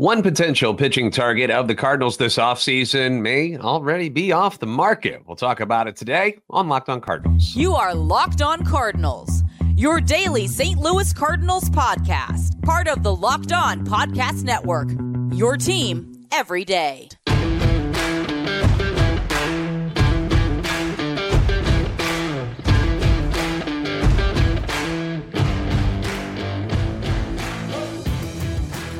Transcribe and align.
One 0.00 0.22
potential 0.22 0.72
pitching 0.72 1.10
target 1.10 1.50
of 1.50 1.68
the 1.68 1.74
Cardinals 1.74 2.16
this 2.16 2.36
offseason 2.36 3.20
may 3.20 3.58
already 3.58 4.08
be 4.08 4.32
off 4.32 4.58
the 4.58 4.66
market. 4.66 5.22
We'll 5.26 5.36
talk 5.36 5.60
about 5.60 5.88
it 5.88 5.96
today 5.96 6.38
on 6.48 6.70
Locked 6.70 6.88
On 6.88 7.02
Cardinals. 7.02 7.54
You 7.54 7.74
are 7.74 7.94
Locked 7.94 8.40
On 8.40 8.64
Cardinals, 8.64 9.42
your 9.76 10.00
daily 10.00 10.46
St. 10.46 10.80
Louis 10.80 11.12
Cardinals 11.12 11.64
podcast, 11.64 12.62
part 12.62 12.88
of 12.88 13.02
the 13.02 13.14
Locked 13.14 13.52
On 13.52 13.84
Podcast 13.84 14.42
Network. 14.42 14.88
Your 15.34 15.58
team 15.58 16.26
every 16.32 16.64
day. 16.64 17.10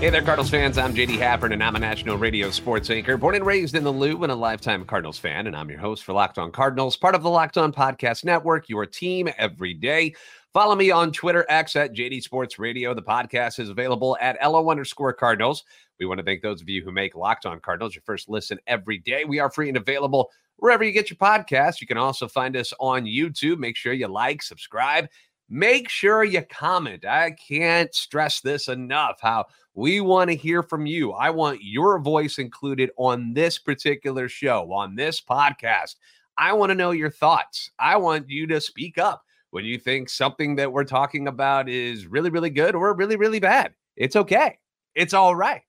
Hey 0.01 0.09
there, 0.09 0.23
Cardinals 0.23 0.49
fans. 0.49 0.79
I'm 0.79 0.95
JD 0.95 1.19
Hafford, 1.19 1.53
and 1.53 1.63
I'm 1.63 1.77
a 1.77 1.79
national 1.79 2.17
radio 2.17 2.51
sports 2.51 2.89
anchor, 2.89 3.19
born 3.19 3.35
and 3.35 3.45
raised 3.45 3.75
in 3.75 3.85
the 3.85 3.93
Lou, 3.93 4.23
and 4.23 4.33
a 4.33 4.35
lifetime 4.35 4.87
Cardinals 4.87 5.19
fan. 5.19 5.47
And 5.47 5.55
I'm 5.55 5.69
your 5.69 5.79
host 5.79 6.05
for 6.05 6.15
Locked 6.15 6.39
On 6.39 6.51
Cardinals, 6.51 6.97
part 6.97 7.15
of 7.15 7.23
the 7.23 7.29
Locked 7.29 7.59
On 7.59 7.71
Podcast 7.71 8.25
Network, 8.25 8.71
your 8.71 8.87
team 8.87 9.29
every 9.37 9.75
day. 9.75 10.15
Follow 10.55 10.75
me 10.75 10.91
on 10.91 11.13
Twitter, 11.13 11.45
X 11.51 11.77
at 11.77 11.93
JD 11.93 12.23
Sports 12.23 12.59
Radio. 12.59 12.95
The 12.95 13.03
podcast 13.03 13.61
is 13.61 13.69
available 13.69 14.17
at 14.23 14.39
LO 14.43 14.71
underscore 14.71 15.13
Cardinals. 15.13 15.65
We 15.99 16.07
want 16.07 16.17
to 16.17 16.25
thank 16.25 16.41
those 16.41 16.63
of 16.63 16.69
you 16.71 16.83
who 16.83 16.93
make 16.93 17.15
Locked 17.15 17.45
On 17.45 17.61
Cardinals 17.61 17.95
your 17.95 18.03
first 18.07 18.31
listen 18.31 18.59
every 18.67 18.97
day. 18.97 19.27
We 19.27 19.39
are 19.39 19.51
free 19.51 19.69
and 19.69 19.77
available 19.77 20.31
wherever 20.57 20.83
you 20.83 20.93
get 20.93 21.11
your 21.11 21.19
podcast. 21.19 21.83
You 21.83 21.87
can 21.87 21.99
also 21.99 22.27
find 22.27 22.57
us 22.57 22.73
on 22.81 23.05
YouTube. 23.05 23.59
Make 23.59 23.77
sure 23.77 23.93
you 23.93 24.09
like, 24.09 24.43
subscribe, 24.43 25.09
make 25.51 25.89
sure 25.89 26.23
you 26.23 26.43
comment. 26.43 27.05
I 27.05 27.33
can't 27.33 27.93
stress 27.95 28.41
this 28.41 28.69
enough 28.69 29.19
how 29.21 29.47
we 29.75 30.01
want 30.01 30.31
to 30.31 30.37
hear 30.37 30.63
from 30.63 30.87
you. 30.87 31.13
I 31.13 31.31
want 31.31 31.63
your 31.63 31.99
voice 31.99 32.39
included 32.39 32.91
on 32.97 33.35
this 33.35 33.59
particular 33.59 34.29
show, 34.29 34.73
on 34.73 34.95
this 34.95 35.21
podcast. 35.21 35.97
I 36.39 36.53
want 36.53 36.71
to 36.71 36.77
know 36.77 36.93
your 36.93 37.11
thoughts. 37.11 37.71
I 37.79 37.97
want 37.97 38.31
you 38.31 38.47
to 38.47 38.61
speak 38.61 38.97
up 38.97 39.23
when 39.51 39.65
you 39.65 39.79
think 39.79 40.09
something 40.09 40.57
that 40.57 40.73
we're 40.73 40.85
talking 40.85 41.29
about 41.29 41.69
is 41.69 42.07
really, 42.07 42.31
really 42.31 42.51
good 42.51 42.75
or 42.75 42.95
really, 42.95 43.17
really 43.17 43.41
bad. 43.41 43.75
It's 43.97 44.17
okay. 44.17 44.57
It's 44.95 45.15
all 45.15 45.35
right. 45.35 45.63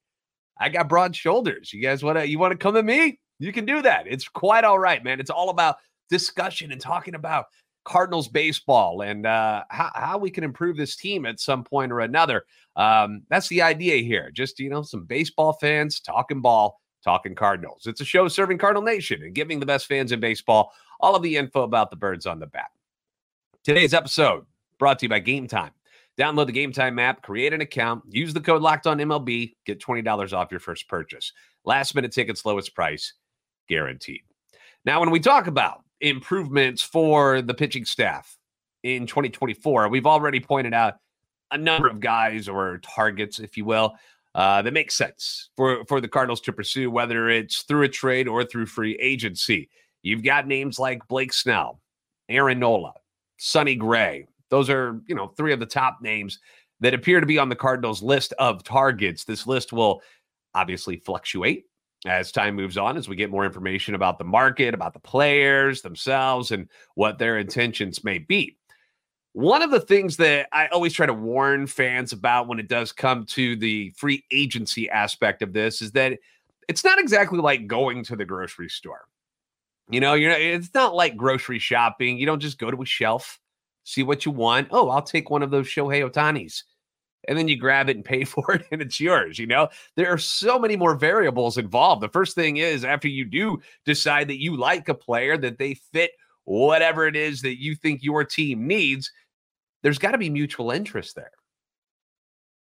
I 0.60 0.70
got 0.70 0.90
broad 0.90 1.16
shoulders. 1.16 1.74
You 1.74 1.82
guys 1.82 2.04
want 2.04 2.20
to 2.20 2.28
you 2.28 2.38
want 2.38 2.52
to 2.52 2.58
come 2.58 2.78
at 2.78 2.86
me? 2.86 3.20
You 3.40 3.52
can 3.52 3.66
do 3.66 3.82
that. 3.82 4.06
It's 4.08 4.28
quite 4.28 4.64
all 4.64 4.78
right, 4.78 5.04
man. 5.04 5.20
It's 5.20 5.32
all 5.32 5.50
about 5.50 5.78
discussion 6.10 6.72
and 6.72 6.80
talking 6.80 7.16
about 7.16 7.46
Cardinals 7.84 8.28
baseball 8.28 9.02
and 9.02 9.26
uh, 9.26 9.64
how, 9.70 9.92
how 9.96 10.18
we 10.18 10.30
can 10.30 10.44
improve 10.44 10.78
this 10.78 10.96
team 10.96 11.26
at 11.26 11.40
some 11.40 11.64
point 11.64 11.92
or 11.92 12.02
another. 12.02 12.44
Um, 12.76 13.24
that's 13.30 13.48
the 13.48 13.62
idea 13.62 13.98
here. 14.04 14.32
Just, 14.32 14.60
you 14.60 14.70
know, 14.70 14.84
some 14.84 15.06
baseball 15.06 15.54
fans 15.54 16.00
talking 16.00 16.42
ball, 16.42 16.80
talking 17.04 17.36
Cardinals. 17.36 17.88
It's 17.88 18.02
a 18.02 18.06
show 18.06 18.28
serving 18.28 18.60
Cardinal 18.60 18.84
Nation 18.84 19.24
and 19.24 19.34
giving 19.34 19.60
the 19.60 19.66
best 19.66 19.88
fans 19.88 20.12
in 20.12 20.20
baseball 20.20 20.72
all 21.00 21.16
of 21.16 21.24
the 21.24 21.36
info 21.36 21.64
about 21.64 21.90
the 21.90 21.98
birds 21.98 22.26
on 22.26 22.40
the 22.40 22.48
bat. 22.48 22.70
Today's 23.64 23.94
episode 23.94 24.46
brought 24.78 25.00
to 25.00 25.06
you 25.06 25.10
by 25.10 25.20
Game 25.20 25.48
Time. 25.48 25.72
Download 26.18 26.46
the 26.46 26.52
Game 26.52 26.72
Time 26.72 27.00
app, 27.00 27.24
create 27.24 27.54
an 27.54 27.62
account, 27.62 28.04
use 28.10 28.34
the 28.34 28.42
code 28.42 28.62
Locked 28.62 28.86
On 28.86 28.98
MLB, 28.98 29.56
get 29.66 29.80
$20 29.80 30.34
off 30.34 30.52
your 30.52 30.60
first 30.60 30.88
purchase. 30.88 31.32
Last 31.66 31.96
minute 31.96 32.12
tickets, 32.12 32.46
lowest 32.46 32.76
price, 32.76 33.14
guaranteed. 33.68 34.22
Now, 34.86 35.00
when 35.00 35.10
we 35.10 35.20
talk 35.20 35.48
about 35.48 35.84
improvements 36.02 36.82
for 36.82 37.42
the 37.42 37.54
pitching 37.54 37.86
staff 37.86 38.38
in 38.84 39.06
2024. 39.06 39.90
We've 39.90 40.06
already 40.06 40.40
pointed 40.40 40.74
out 40.74 40.96
a 41.52 41.58
number 41.58 41.88
of 41.88 42.00
guys 42.00 42.48
or 42.48 42.80
targets, 42.80 43.40
if 43.40 43.58
you 43.58 43.66
will, 43.66 43.96
uh, 44.34 44.62
that 44.62 44.74
make 44.74 44.92
sense 44.92 45.50
for, 45.56 45.84
for 45.86 46.02
the 46.02 46.08
Cardinals 46.08 46.42
to 46.42 46.54
pursue, 46.54 46.90
whether 46.90 47.30
it's 47.30 47.64
through 47.64 47.84
a 47.84 47.90
trade 47.90 48.28
or 48.28 48.44
through 48.44 48.66
free 48.66 48.98
agency. 49.00 49.70
You've 50.04 50.24
got 50.24 50.48
names 50.48 50.80
like 50.80 51.08
Blake 51.08 51.34
Snell, 51.34 51.82
Aaron 52.30 52.60
Nola, 52.60 52.94
Sonny 53.38 53.76
Gray. 53.76 54.26
Those 54.50 54.70
are, 54.70 55.02
you 55.08 55.16
know, 55.16 55.28
three 55.28 55.54
of 55.54 55.60
the 55.60 55.66
top 55.66 56.00
names 56.02 56.40
that 56.80 56.94
appear 56.94 57.20
to 57.20 57.26
be 57.26 57.38
on 57.38 57.50
the 57.50 57.56
Cardinals 57.56 58.02
list 58.02 58.34
of 58.40 58.64
targets. 58.64 59.24
This 59.24 59.46
list 59.46 59.72
will 59.72 60.02
obviously 60.56 60.98
fluctuate 60.98 61.66
as 62.06 62.32
time 62.32 62.56
moves 62.56 62.78
on, 62.78 62.98
as 62.98 63.08
we 63.08 63.16
get 63.16 63.30
more 63.30 63.46
information 63.46 63.94
about 63.94 64.18
the 64.18 64.24
market, 64.24 64.74
about 64.74 64.94
the 64.94 65.00
players 65.00 65.82
themselves, 65.82 66.52
and 66.52 66.68
what 66.96 67.20
their 67.20 67.38
intentions 67.38 68.04
may 68.04 68.18
be. 68.18 68.58
One 69.34 69.62
of 69.62 69.72
the 69.72 69.80
things 69.80 70.18
that 70.18 70.48
I 70.52 70.68
always 70.68 70.94
try 70.94 71.06
to 71.06 71.14
warn 71.14 71.68
fans 71.68 72.12
about 72.12 72.48
when 72.48 72.60
it 72.60 72.68
does 72.68 72.92
come 72.92 73.26
to 73.28 73.56
the 73.56 73.92
free 73.92 74.26
agency 74.32 74.90
aspect 74.90 75.42
of 75.42 75.54
this 75.54 75.82
is 75.82 75.92
that 75.92 76.20
it's 76.68 76.84
not 76.84 77.00
exactly 77.00 77.40
like 77.40 77.68
going 77.68 78.04
to 78.06 78.16
the 78.16 78.26
grocery 78.26 78.70
store. 78.70 79.06
You 79.90 80.00
know, 80.00 80.14
you're 80.14 80.32
it's 80.32 80.74
not 80.74 80.96
like 80.96 81.16
grocery 81.16 81.60
shopping. 81.60 82.18
You 82.18 82.26
don't 82.26 82.40
just 82.40 82.58
go 82.58 82.72
to 82.72 82.82
a 82.82 82.86
shelf, 82.86 83.40
see 83.84 84.04
what 84.04 84.26
you 84.26 84.32
want. 84.32 84.70
Oh, 84.72 84.90
I'll 84.90 85.02
take 85.02 85.30
one 85.30 85.44
of 85.44 85.52
those 85.52 85.68
Shohei 85.68 86.10
Ohtanis 86.10 86.64
and 87.28 87.38
then 87.38 87.48
you 87.48 87.56
grab 87.56 87.90
it 87.90 87.96
and 87.96 88.06
pay 88.06 88.24
for 88.26 88.54
it 88.54 88.66
and 88.72 88.82
it's 88.82 89.00
yours 89.00 89.40
you 89.40 89.48
know? 89.48 89.70
There 89.96 90.12
are 90.12 90.18
so 90.18 90.60
many 90.60 90.76
more 90.76 90.96
variables 90.96 91.58
involved. 91.58 92.02
The 92.02 92.10
first 92.10 92.36
thing 92.36 92.58
is 92.58 92.84
after 92.84 93.08
you 93.08 93.26
do 93.26 93.62
decide 93.86 94.28
that 94.30 94.42
you 94.42 94.58
like 94.58 94.90
a 94.90 94.94
player 94.94 95.38
that 95.38 95.58
they 95.58 95.76
fit 95.94 96.12
whatever 96.46 97.08
it 97.08 97.16
is 97.16 97.42
that 97.42 97.62
you 97.62 97.76
think 97.76 98.04
your 98.04 98.24
team 98.24 98.68
needs 98.68 99.12
there's 99.84 100.00
got 100.00 100.12
to 100.12 100.18
be 100.20 100.30
mutual 100.30 100.70
interest 100.70 101.16
there. 101.16 101.32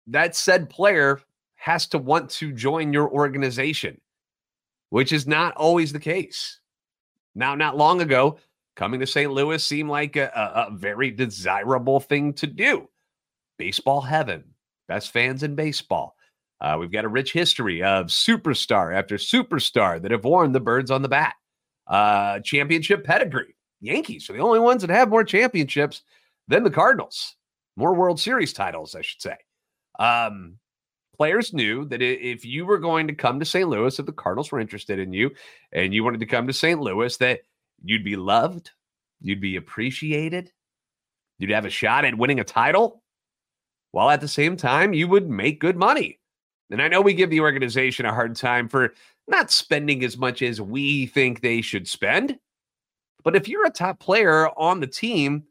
That 0.07 0.35
said 0.35 0.69
player 0.69 1.19
has 1.55 1.87
to 1.87 1.97
want 1.97 2.29
to 2.31 2.51
join 2.51 2.93
your 2.93 3.09
organization 3.09 3.99
which 4.89 5.11
is 5.11 5.27
not 5.27 5.55
always 5.55 5.91
the 5.93 5.99
case. 5.99 6.59
Now 7.35 7.55
not 7.55 7.77
long 7.77 8.01
ago 8.01 8.39
coming 8.75 8.99
to 8.99 9.07
st 9.07 9.31
louis 9.31 9.63
seemed 9.63 9.89
like 9.89 10.15
a, 10.15 10.31
a, 10.69 10.71
very 10.71 11.11
desirable 11.11 11.99
thing 11.99 12.31
to 12.33 12.47
do 12.47 12.87
baseball 13.59 14.01
heaven, 14.01 14.43
best 14.87 15.11
fans 15.11 15.43
in 15.43 15.53
baseball. 15.53 16.15
Uh, 16.59 16.77
we've 16.79 16.91
got 16.91 17.05
a 17.05 17.09
rich 17.09 17.31
history 17.31 17.83
of 17.83 18.07
superstar 18.07 18.95
after 18.95 19.15
superstar 19.15 20.01
that 20.01 20.11
have 20.11 20.25
worn 20.25 20.51
the 20.51 20.59
birds 20.59 20.89
on 20.89 21.03
the 21.03 21.07
bat. 21.07 21.35
Uh, 21.85 22.39
championship 22.39 23.03
pedigree. 23.03 23.55
Yankees 23.81 24.29
are 24.29 24.33
the 24.33 24.39
only 24.39 24.59
ones 24.59 24.81
that 24.81 24.89
have 24.89 25.09
more 25.09 25.23
championships 25.23 26.01
than 26.47 26.63
the 26.63 26.69
Cardinals, 26.69 27.35
more 27.77 27.93
World 27.93 28.19
Series 28.19 28.51
titles, 28.51 28.95
I 28.95 29.01
should 29.01 29.21
say. 29.21 29.35
Um, 29.99 30.57
players 31.15 31.53
knew 31.53 31.85
that 31.85 32.01
if 32.01 32.43
you 32.43 32.65
were 32.65 32.77
going 32.77 33.07
to 33.07 33.13
come 33.13 33.39
to 33.39 33.45
St. 33.45 33.69
Louis, 33.69 33.97
if 33.97 34.05
the 34.05 34.11
Cardinals 34.11 34.51
were 34.51 34.59
interested 34.59 34.99
in 34.99 35.13
you 35.13 35.31
and 35.71 35.93
you 35.93 36.03
wanted 36.03 36.19
to 36.19 36.25
come 36.25 36.47
to 36.47 36.53
St. 36.53 36.79
Louis, 36.79 37.15
that 37.17 37.41
you'd 37.83 38.03
be 38.03 38.15
loved, 38.15 38.71
you'd 39.21 39.41
be 39.41 39.55
appreciated, 39.55 40.51
you'd 41.37 41.51
have 41.51 41.65
a 41.65 41.69
shot 41.69 42.05
at 42.05 42.17
winning 42.17 42.39
a 42.39 42.43
title 42.43 42.98
while 43.91 44.09
at 44.09 44.21
the 44.21 44.27
same 44.27 44.55
time 44.55 44.93
you 44.93 45.07
would 45.07 45.29
make 45.29 45.59
good 45.59 45.77
money. 45.77 46.19
And 46.71 46.81
I 46.81 46.87
know 46.87 47.01
we 47.01 47.13
give 47.13 47.29
the 47.29 47.39
organization 47.39 48.05
a 48.05 48.13
hard 48.13 48.35
time 48.35 48.67
for 48.67 48.93
not 49.27 49.51
spending 49.51 50.03
as 50.03 50.17
much 50.17 50.41
as 50.41 50.61
we 50.61 51.07
think 51.07 51.41
they 51.41 51.61
should 51.61 51.87
spend. 51.87 52.37
But 53.23 53.35
if 53.35 53.47
you're 53.47 53.65
a 53.65 53.71
top 53.71 53.99
player 53.99 54.49
on 54.57 54.79
the 54.79 54.87
team, 54.87 55.43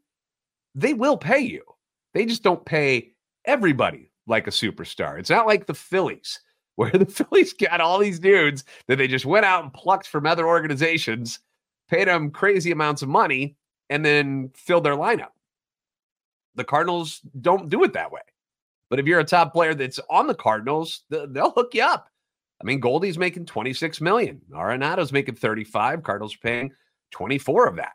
they 0.75 0.93
will 0.93 1.17
pay 1.17 1.39
you. 1.39 1.63
They 2.13 2.25
just 2.25 2.43
don't 2.43 2.65
pay 2.65 3.11
everybody 3.45 4.11
like 4.27 4.47
a 4.47 4.51
superstar. 4.51 5.19
It's 5.19 5.29
not 5.29 5.47
like 5.47 5.65
the 5.65 5.73
Phillies, 5.73 6.39
where 6.75 6.91
the 6.91 7.05
Phillies 7.05 7.53
got 7.53 7.81
all 7.81 7.99
these 7.99 8.19
dudes 8.19 8.63
that 8.87 8.97
they 8.97 9.07
just 9.07 9.25
went 9.25 9.45
out 9.45 9.63
and 9.63 9.73
plucked 9.73 10.07
from 10.07 10.25
other 10.25 10.47
organizations, 10.47 11.39
paid 11.89 12.07
them 12.07 12.31
crazy 12.31 12.71
amounts 12.71 13.01
of 13.01 13.09
money, 13.09 13.57
and 13.89 14.05
then 14.05 14.51
filled 14.55 14.85
their 14.85 14.95
lineup. 14.95 15.31
The 16.55 16.63
Cardinals 16.63 17.21
don't 17.41 17.69
do 17.69 17.83
it 17.83 17.93
that 17.93 18.11
way. 18.11 18.21
But 18.89 18.99
if 18.99 19.05
you're 19.05 19.19
a 19.19 19.23
top 19.23 19.53
player 19.53 19.73
that's 19.73 19.99
on 20.09 20.27
the 20.27 20.35
Cardinals, 20.35 21.03
they'll 21.09 21.51
hook 21.51 21.73
you 21.73 21.83
up. 21.83 22.09
I 22.61 22.65
mean, 22.65 22.79
Goldie's 22.79 23.17
making 23.17 23.45
26 23.45 24.01
million. 24.01 24.41
Arenado's 24.53 25.13
making 25.13 25.35
35. 25.35 26.03
Cardinals 26.03 26.35
are 26.35 26.39
paying 26.39 26.71
24 27.11 27.67
of 27.67 27.75
that. 27.77 27.93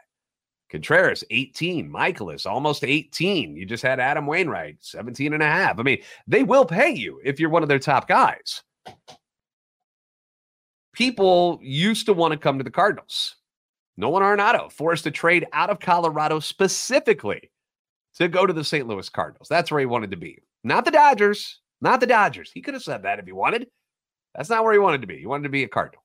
Contreras, 0.71 1.23
18. 1.31 1.91
Mikolas, 1.91 2.47
almost 2.47 2.85
18. 2.85 3.57
You 3.57 3.67
just 3.67 3.83
had 3.83 4.01
Adam 4.01 4.27
Wainwright, 4.27 4.77
17 4.81 5.35
and 5.35 5.43
a 5.43 5.47
half. 5.47 5.79
I 5.79 5.83
mean, 5.83 5.99
they 6.27 6.43
will 6.43 6.65
pay 6.65 6.91
you 6.91 7.21
if 7.25 7.39
you're 7.39 7.51
one 7.51 7.63
of 7.63 7.69
their 7.69 7.79
top 7.79 8.09
guys. 8.09 8.63
People 10.95 11.59
used 11.61 12.07
to 12.07 12.13
want 12.13 12.33
to 12.33 12.39
come 12.39 12.59
to 12.59 12.65
the 12.65 12.71
Cardinals. 12.71 13.37
Nolan 13.97 14.23
Arenado 14.23 14.71
forced 14.73 15.05
to 15.05 15.11
trade 15.11 15.47
out 15.53 15.71
of 15.71 15.81
Colorado 15.81 16.41
specifically 16.41 17.51
to 18.17 18.29
go 18.29 18.47
to 18.47 18.53
the 18.53 18.65
St. 18.65 18.87
Louis 18.87 19.09
Cardinals. 19.09 19.49
That's 19.49 19.71
where 19.71 19.81
he 19.81 19.87
wanted 19.87 20.11
to 20.13 20.17
be. 20.17 20.39
Not 20.63 20.85
the 20.85 20.91
Dodgers. 20.91 21.61
Not 21.81 22.01
the 22.01 22.07
Dodgers. 22.07 22.51
He 22.53 22.61
could 22.61 22.75
have 22.75 22.83
said 22.83 23.03
that 23.03 23.19
if 23.19 23.27
he 23.27 23.33
wanted. 23.33 23.69
That's 24.35 24.51
not 24.51 24.65
where 24.65 24.73
he 24.73 24.79
wanted 24.79 25.01
to 25.03 25.07
be. 25.07 25.19
He 25.19 25.27
wanted 25.27 25.45
to 25.45 25.49
be 25.49 25.65
a 25.65 25.69
Cardinal. 25.69 26.03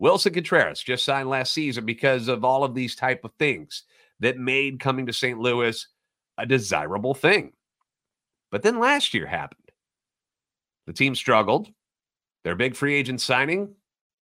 Willson 0.00 0.34
Contreras 0.34 0.82
just 0.82 1.04
signed 1.04 1.28
last 1.28 1.52
season 1.52 1.84
because 1.86 2.28
of 2.28 2.44
all 2.44 2.64
of 2.64 2.74
these 2.74 2.96
type 2.96 3.24
of 3.24 3.32
things 3.38 3.84
that 4.20 4.38
made 4.38 4.80
coming 4.80 5.06
to 5.06 5.12
St. 5.12 5.38
Louis 5.38 5.86
a 6.38 6.46
desirable 6.46 7.14
thing. 7.14 7.52
But 8.50 8.62
then 8.62 8.80
last 8.80 9.14
year 9.14 9.26
happened. 9.26 9.70
The 10.86 10.92
team 10.92 11.14
struggled. 11.14 11.68
their 12.42 12.56
big 12.56 12.76
free 12.76 12.94
agent 12.94 13.20
signing, 13.20 13.74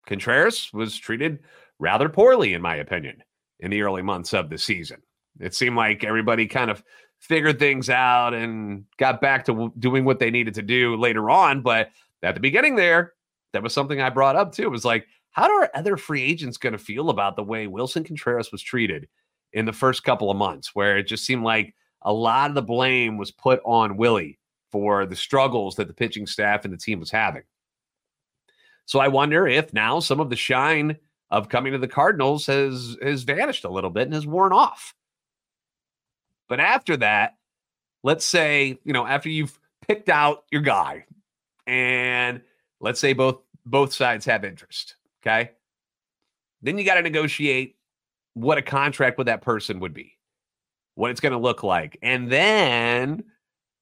Contreras 0.07 0.71
was 0.73 0.97
treated 0.97 1.41
rather 1.79 2.09
poorly, 2.09 2.55
in 2.55 2.62
my 2.62 2.77
opinion, 2.77 3.23
in 3.61 3.71
the 3.71 3.83
early 3.83 4.03
months 4.03 4.33
of 4.35 4.50
the 4.50 4.59
season. 4.59 5.03
It 5.41 5.55
seemed 5.55 5.77
like 5.77 6.05
everybody 6.05 6.47
kind 6.47 6.71
of 6.71 6.83
figured 7.19 7.59
things 7.59 7.89
out 7.91 8.35
and 8.35 8.85
got 8.99 9.21
back 9.21 9.45
to 9.47 9.73
doing 9.79 10.05
what 10.05 10.19
they 10.19 10.31
needed 10.31 10.55
to 10.55 10.63
do 10.63 10.97
later 10.97 11.31
on. 11.31 11.63
But 11.63 11.91
at 12.23 12.35
the 12.35 12.41
beginning 12.41 12.77
there, 12.77 13.15
that 13.53 13.63
was 13.63 13.73
something 13.73 14.01
I 14.01 14.11
brought 14.11 14.37
up 14.37 14.53
too. 14.53 14.65
It 14.65 14.71
was 14.71 14.85
like, 14.85 15.07
how 15.31 15.45
are 15.45 15.71
other 15.75 15.97
free 15.97 16.23
agents 16.23 16.59
going 16.59 16.75
to 16.75 16.79
feel 16.79 17.11
about 17.11 17.35
the 17.37 17.43
way 17.43 17.67
Willson 17.67 18.05
Contreras 18.05 18.53
was 18.53 18.63
treated 18.63 19.09
in 19.53 19.65
the 19.65 19.73
first 19.73 20.05
couple 20.05 20.31
of 20.31 20.37
months, 20.37 20.75
where 20.75 20.99
it 20.99 21.09
just 21.09 21.25
seemed 21.25 21.45
like 21.45 21.75
a 22.03 22.13
lot 22.13 22.51
of 22.51 22.55
the 22.55 22.63
blame 22.63 23.17
was 23.17 23.31
put 23.31 23.61
on 23.65 23.97
Willie 23.97 24.39
for 24.71 25.07
the 25.07 25.17
struggles 25.17 25.77
that 25.77 25.89
the 25.89 25.95
pitching 25.95 26.27
staff 26.27 26.65
and 26.65 26.73
the 26.73 26.79
team 26.79 27.01
was 27.01 27.11
having. 27.11 27.43
So 28.87 28.99
I 28.99 29.09
wonder 29.09 29.47
if 29.47 29.73
now 29.73 30.01
some 30.01 30.21
of 30.21 30.31
the 30.31 30.37
shine 30.37 30.99
of 31.31 31.49
coming 31.49 31.73
to 31.73 31.79
the 31.79 31.89
Cardinals 31.89 32.47
has 32.47 32.97
has 33.03 33.23
vanished 33.23 33.65
a 33.65 33.71
little 33.71 33.91
bit 33.91 34.03
and 34.03 34.15
has 34.15 34.27
worn 34.27 34.53
off. 34.53 34.95
But 36.49 36.61
after 36.61 36.96
that, 36.99 37.37
let's 38.02 38.25
say, 38.25 38.79
you 38.85 38.93
know, 38.93 39.06
after 39.06 39.29
you've 39.29 39.58
picked 39.87 40.08
out 40.08 40.44
your 40.50 40.62
guy 40.62 41.05
and 41.67 42.41
let's 42.81 43.00
say 43.00 43.12
both 43.12 43.41
both 43.67 43.93
sides 43.93 44.25
have 44.26 44.44
interest, 44.44 44.96
okay? 45.23 45.52
Then 46.62 46.79
you 46.79 46.85
got 46.85 46.94
to 46.94 47.02
negotiate 47.02 47.76
what 48.35 48.58
a 48.58 48.62
contract 48.62 49.19
with 49.19 49.26
that 49.26 49.43
person 49.43 49.81
would 49.81 49.94
be. 49.94 50.19
What 50.96 51.11
it's 51.11 51.20
going 51.20 51.32
to 51.32 51.38
look 51.38 51.62
like. 51.62 51.99
And 52.02 52.31
then 52.31 53.25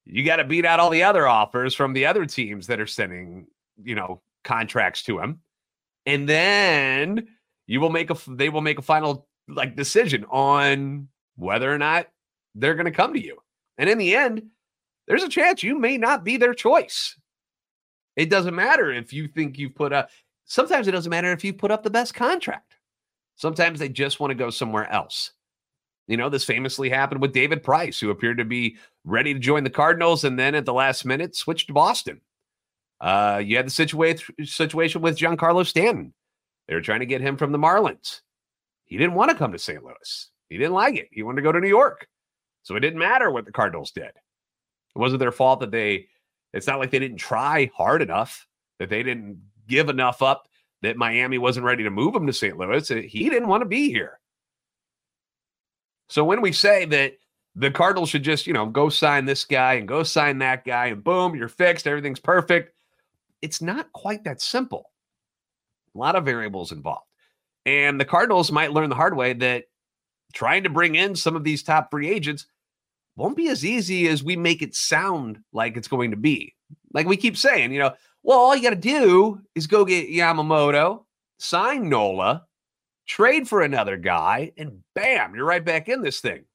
you 0.05 0.25
got 0.25 0.37
to 0.37 0.43
beat 0.43 0.65
out 0.65 0.79
all 0.79 0.89
the 0.89 1.03
other 1.03 1.27
offers 1.27 1.75
from 1.75 1.93
the 1.93 2.05
other 2.05 2.25
teams 2.25 2.67
that 2.67 2.79
are 2.79 2.87
sending, 2.87 3.47
you 3.83 3.95
know, 3.95 4.21
contracts 4.43 5.03
to 5.03 5.19
him. 5.19 5.39
And 6.05 6.27
then 6.27 7.27
you 7.67 7.79
will 7.79 7.89
make 7.89 8.09
a 8.09 8.17
they 8.27 8.49
will 8.49 8.61
make 8.61 8.79
a 8.79 8.83
final 8.83 9.27
like 9.47 9.75
decision 9.75 10.25
on 10.25 11.07
whether 11.35 11.71
or 11.71 11.77
not 11.77 12.07
they're 12.55 12.75
going 12.75 12.85
to 12.85 12.91
come 12.91 13.13
to 13.13 13.23
you. 13.23 13.37
And 13.77 13.89
in 13.89 13.97
the 13.97 14.15
end, 14.15 14.43
there's 15.07 15.23
a 15.23 15.29
chance 15.29 15.63
you 15.63 15.77
may 15.77 15.97
not 15.97 16.23
be 16.23 16.37
their 16.37 16.53
choice. 16.53 17.17
It 18.15 18.29
doesn't 18.29 18.55
matter 18.55 18.91
if 18.91 19.11
you 19.11 19.27
think 19.27 19.57
you've 19.57 19.75
put 19.75 19.91
up, 19.91 20.09
sometimes 20.45 20.87
it 20.87 20.91
doesn't 20.91 21.09
matter 21.09 21.31
if 21.31 21.43
you 21.43 21.53
put 21.53 21.71
up 21.71 21.83
the 21.83 21.89
best 21.89 22.13
contract. 22.13 22.75
Sometimes 23.35 23.79
they 23.79 23.89
just 23.89 24.19
want 24.19 24.31
to 24.31 24.35
go 24.35 24.49
somewhere 24.49 24.89
else. 24.91 25.31
You 26.07 26.17
know, 26.17 26.29
this 26.29 26.43
famously 26.43 26.89
happened 26.89 27.21
with 27.21 27.33
David 27.33 27.63
Price, 27.63 27.99
who 27.99 28.09
appeared 28.09 28.37
to 28.37 28.45
be 28.45 28.77
ready 29.05 29.33
to 29.33 29.39
join 29.39 29.63
the 29.63 29.69
Cardinals 29.69 30.23
and 30.23 30.37
then 30.37 30.53
at 30.53 30.65
the 30.65 30.73
last 30.73 31.05
minute 31.05 31.35
switched 31.35 31.67
to 31.67 31.73
Boston. 31.73 32.21
Uh, 33.01 33.41
you 33.43 33.57
had 33.57 33.67
the 33.67 33.71
situa- 33.71 34.47
situation 34.47 35.01
with 35.01 35.17
Giancarlo 35.17 35.65
Stanton. 35.65 36.13
They 36.67 36.75
were 36.75 36.81
trying 36.81 36.99
to 36.99 37.05
get 37.05 37.21
him 37.21 37.35
from 37.37 37.51
the 37.51 37.57
Marlins. 37.57 38.21
He 38.85 38.97
didn't 38.97 39.15
want 39.15 39.31
to 39.31 39.37
come 39.37 39.51
to 39.51 39.59
St. 39.59 39.83
Louis. 39.83 40.29
He 40.49 40.57
didn't 40.57 40.73
like 40.73 40.95
it. 40.95 41.09
He 41.11 41.23
wanted 41.23 41.37
to 41.37 41.41
go 41.41 41.51
to 41.51 41.59
New 41.59 41.67
York. 41.67 42.07
So 42.63 42.75
it 42.75 42.79
didn't 42.79 42.99
matter 42.99 43.29
what 43.29 43.45
the 43.45 43.51
Cardinals 43.51 43.91
did. 43.91 44.05
It 44.05 44.99
wasn't 44.99 45.19
their 45.19 45.31
fault 45.31 45.59
that 45.59 45.71
they, 45.71 46.07
it's 46.53 46.67
not 46.67 46.79
like 46.79 46.91
they 46.91 46.99
didn't 46.99 47.17
try 47.17 47.69
hard 47.75 48.01
enough, 48.01 48.47
that 48.79 48.89
they 48.89 49.03
didn't 49.03 49.41
give 49.67 49.89
enough 49.89 50.21
up, 50.21 50.47
that 50.81 50.97
Miami 50.97 51.37
wasn't 51.37 51.65
ready 51.65 51.83
to 51.83 51.89
move 51.89 52.15
him 52.15 52.27
to 52.27 52.33
St. 52.33 52.57
Louis. 52.57 52.89
Uh, 52.89 52.95
he 52.95 53.29
didn't 53.29 53.47
want 53.47 53.61
to 53.61 53.69
be 53.69 53.89
here. 53.89 54.19
So 56.09 56.23
when 56.23 56.41
we 56.41 56.51
say 56.51 56.85
that 56.85 57.13
the 57.55 57.71
Cardinals 57.71 58.09
should 58.09 58.23
just, 58.23 58.47
you 58.47 58.53
know, 58.53 58.65
go 58.65 58.89
sign 58.89 59.25
this 59.25 59.45
guy 59.45 59.73
and 59.73 59.87
go 59.87 60.03
sign 60.03 60.39
that 60.39 60.65
guy 60.65 60.87
and 60.87 61.03
boom, 61.03 61.35
you're 61.35 61.47
fixed, 61.47 61.87
everything's 61.87 62.19
perfect, 62.19 62.73
it's 63.41 63.61
not 63.61 63.91
quite 63.93 64.23
that 64.23 64.41
simple. 64.41 64.91
A 65.95 65.97
lot 65.97 66.15
of 66.15 66.25
variables 66.25 66.71
involved. 66.71 67.05
And 67.65 67.99
the 67.99 68.05
Cardinals 68.05 68.51
might 68.51 68.73
learn 68.73 68.89
the 68.89 68.95
hard 68.95 69.15
way 69.15 69.33
that 69.33 69.65
trying 70.33 70.63
to 70.63 70.69
bring 70.69 70.95
in 70.95 71.15
some 71.15 71.35
of 71.35 71.43
these 71.43 71.63
top 71.63 71.91
free 71.91 72.09
agents 72.09 72.47
won't 73.15 73.37
be 73.37 73.49
as 73.49 73.63
easy 73.65 74.07
as 74.07 74.23
we 74.23 74.35
make 74.35 74.61
it 74.61 74.75
sound 74.75 75.39
like 75.51 75.77
it's 75.77 75.87
going 75.87 76.11
to 76.11 76.17
be. 76.17 76.53
Like 76.93 77.07
we 77.07 77.17
keep 77.17 77.37
saying, 77.37 77.71
you 77.71 77.79
know, 77.79 77.93
well, 78.23 78.39
all 78.39 78.55
you 78.55 78.63
got 78.63 78.71
to 78.71 78.75
do 78.75 79.41
is 79.55 79.67
go 79.67 79.85
get 79.85 80.09
Yamamoto, 80.09 81.03
sign 81.37 81.89
Nola, 81.89 82.45
trade 83.07 83.47
for 83.47 83.61
another 83.61 83.97
guy, 83.97 84.51
and 84.57 84.79
bam, 84.95 85.35
you're 85.35 85.45
right 85.45 85.63
back 85.63 85.89
in 85.89 86.01
this 86.01 86.21
thing. 86.21 86.45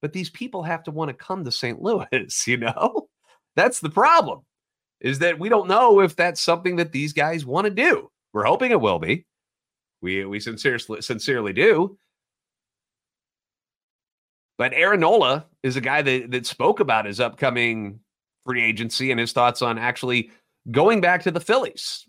But 0.00 0.12
these 0.12 0.30
people 0.30 0.64
have 0.64 0.82
to 0.84 0.90
want 0.90 1.08
to 1.10 1.14
come 1.14 1.44
to 1.44 1.52
St. 1.52 1.80
Louis, 1.80 2.08
you 2.46 2.56
know? 2.56 3.08
That's 3.54 3.80
the 3.80 3.90
problem. 3.90 4.40
Is 5.00 5.18
that 5.18 5.38
we 5.38 5.48
don't 5.48 5.68
know 5.68 6.00
if 6.00 6.14
that's 6.14 6.40
something 6.40 6.76
that 6.76 6.92
these 6.92 7.12
guys 7.12 7.44
want 7.44 7.64
to 7.64 7.70
do. 7.70 8.10
We're 8.32 8.44
hoping 8.44 8.70
it 8.70 8.80
will 8.80 8.98
be. 8.98 9.26
We 10.00 10.24
we 10.24 10.38
sincerely 10.40 11.02
sincerely 11.02 11.52
do. 11.52 11.98
But 14.62 14.74
Aaron 14.74 15.00
Nola 15.00 15.44
is 15.64 15.74
a 15.74 15.80
guy 15.80 16.02
that, 16.02 16.30
that 16.30 16.46
spoke 16.46 16.78
about 16.78 17.06
his 17.06 17.18
upcoming 17.18 17.98
free 18.46 18.62
agency 18.62 19.10
and 19.10 19.18
his 19.18 19.32
thoughts 19.32 19.60
on 19.60 19.76
actually 19.76 20.30
going 20.70 21.00
back 21.00 21.24
to 21.24 21.32
the 21.32 21.40
Phillies. 21.40 22.06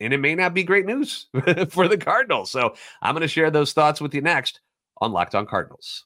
And 0.00 0.12
it 0.12 0.18
may 0.18 0.34
not 0.34 0.54
be 0.54 0.64
great 0.64 0.86
news 0.86 1.28
for 1.68 1.86
the 1.86 1.96
Cardinals. 1.96 2.50
So 2.50 2.74
I'm 3.00 3.14
going 3.14 3.22
to 3.22 3.28
share 3.28 3.52
those 3.52 3.74
thoughts 3.74 4.00
with 4.00 4.12
you 4.12 4.20
next 4.20 4.58
on 5.00 5.12
Locked 5.12 5.36
On 5.36 5.46
Cardinals. 5.46 6.04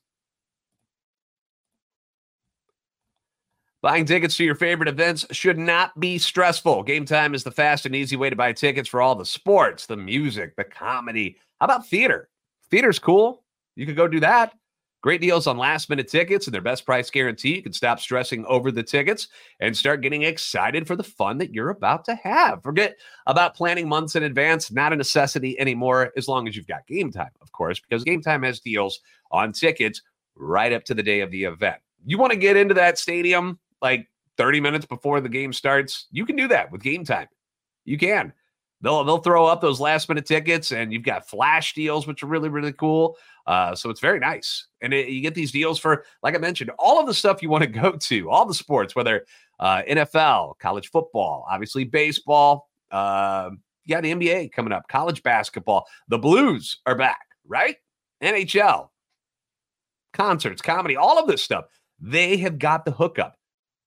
Buying 3.81 4.05
tickets 4.05 4.37
to 4.37 4.45
your 4.45 4.57
favorite 4.57 4.91
events 4.91 5.25
should 5.31 5.57
not 5.57 5.99
be 5.99 6.19
stressful. 6.19 6.83
Game 6.83 7.07
time 7.07 7.35
is 7.35 7.45
the 7.45 7.51
fast 7.51 7.87
and 7.87 7.97
easy 7.97 8.17
way 8.17 8.29
to 8.29 8.37
buy 8.37 8.53
tickets 8.53 8.91
for 8.91 9.01
all 9.01 9.15
the 9.15 9.25
sports, 9.25 9.87
the 9.87 9.97
music, 9.97 10.55
the 10.55 10.65
comedy. 10.65 11.39
How 11.61 11.65
about 11.65 11.87
theater? 11.87 12.29
Theater's 12.71 12.99
cool. 12.99 13.43
You 13.75 13.87
could 13.87 13.97
go 13.97 14.07
do 14.07 14.21
that. 14.21 14.53
Great 15.03 15.21
deals 15.21 15.49
on 15.49 15.59
last 15.59 15.91
minute 15.91 16.07
tickets 16.07 16.47
and 16.47 16.55
their 16.55 16.61
best 16.61 16.87
price 16.87 17.11
guarantee. 17.11 17.57
You 17.57 17.63
can 17.63 17.73
stop 17.73 17.99
stressing 17.99 18.47
over 18.47 18.71
the 18.71 18.85
tickets 18.85 19.27
and 19.59 19.77
start 19.77 20.01
getting 20.01 20.23
excited 20.23 20.87
for 20.87 20.95
the 20.95 21.03
fun 21.03 21.39
that 21.39 21.53
you're 21.53 21.71
about 21.71 22.05
to 22.05 22.15
have. 22.15 22.63
Forget 22.63 22.97
about 23.27 23.57
planning 23.57 23.89
months 23.89 24.15
in 24.15 24.23
advance, 24.23 24.71
not 24.71 24.93
a 24.93 24.97
necessity 24.97 25.59
anymore, 25.59 26.13
as 26.17 26.29
long 26.29 26.47
as 26.47 26.55
you've 26.55 26.69
got 26.69 26.87
game 26.87 27.11
time, 27.11 27.33
of 27.41 27.51
course, 27.51 27.81
because 27.81 28.05
game 28.05 28.23
time 28.23 28.45
has 28.45 28.61
deals 28.61 29.01
on 29.33 29.51
tickets 29.53 30.01
right 30.37 30.73
up 30.73 30.85
to 30.85 30.95
the 30.95 31.03
day 31.03 31.21
of 31.21 31.33
the 31.33 31.45
event. 31.45 31.81
You 32.07 32.17
want 32.17 32.33
to 32.33 32.39
get 32.39 32.57
into 32.57 32.75
that 32.75 32.97
stadium 32.97 33.59
like 33.81 34.09
30 34.37 34.61
minutes 34.61 34.87
before 34.87 35.21
the 35.21 35.29
game 35.29 35.53
starts? 35.53 36.07
You 36.13 36.25
can 36.25 36.37
do 36.37 36.47
that 36.47 36.71
with 36.71 36.81
game 36.81 37.05
time. 37.05 37.27
You 37.85 37.99
can. 37.99 38.33
They'll 38.83 39.05
they'll 39.05 39.19
throw 39.19 39.47
up 39.47 39.61
those 39.61 39.81
last 39.81 40.09
minute 40.09 40.27
tickets, 40.27 40.73
and 40.73 40.93
you've 40.93 41.05
got 41.05 41.29
flash 41.29 41.73
deals, 41.75 42.07
which 42.07 42.23
are 42.23 42.27
really 42.27 42.49
really 42.49 42.73
cool. 42.73 43.17
Uh, 43.47 43.75
so 43.75 43.91
it's 43.91 44.01
very 44.01 44.19
nice, 44.19 44.67
and 44.81 44.93
it, 44.93 45.09
you 45.09 45.21
get 45.21 45.35
these 45.35 45.51
deals 45.51 45.79
for, 45.79 46.05
like 46.23 46.35
I 46.35 46.39
mentioned, 46.39 46.71
all 46.79 47.01
of 47.01 47.07
the 47.07 47.15
stuff 47.15 47.43
you 47.43 47.49
want 47.49 47.63
to 47.65 47.71
go 47.71 47.93
to, 47.93 48.31
all 48.31 48.47
the 48.47 48.55
sports, 48.55 48.95
whether 48.95 49.25
uh, 49.59 49.83
NFL, 49.89 50.59
college 50.59 50.91
football, 50.91 51.47
obviously 51.51 51.85
baseball. 51.85 52.69
Uh, 52.91 53.51
you 53.85 53.95
got 53.95 54.03
the 54.03 54.13
NBA 54.13 54.53
coming 54.53 54.73
up, 54.73 54.87
college 54.89 55.23
basketball. 55.23 55.87
The 56.09 56.19
Blues 56.19 56.79
are 56.87 56.95
back, 56.95 57.27
right? 57.47 57.77
NHL, 58.23 58.89
concerts, 60.13 60.63
comedy, 60.63 60.97
all 60.97 61.19
of 61.19 61.27
this 61.27 61.43
stuff. 61.43 61.65
They 62.01 62.37
have 62.39 62.59
got 62.59 62.85
the 62.85 62.93
hookup 62.93 63.35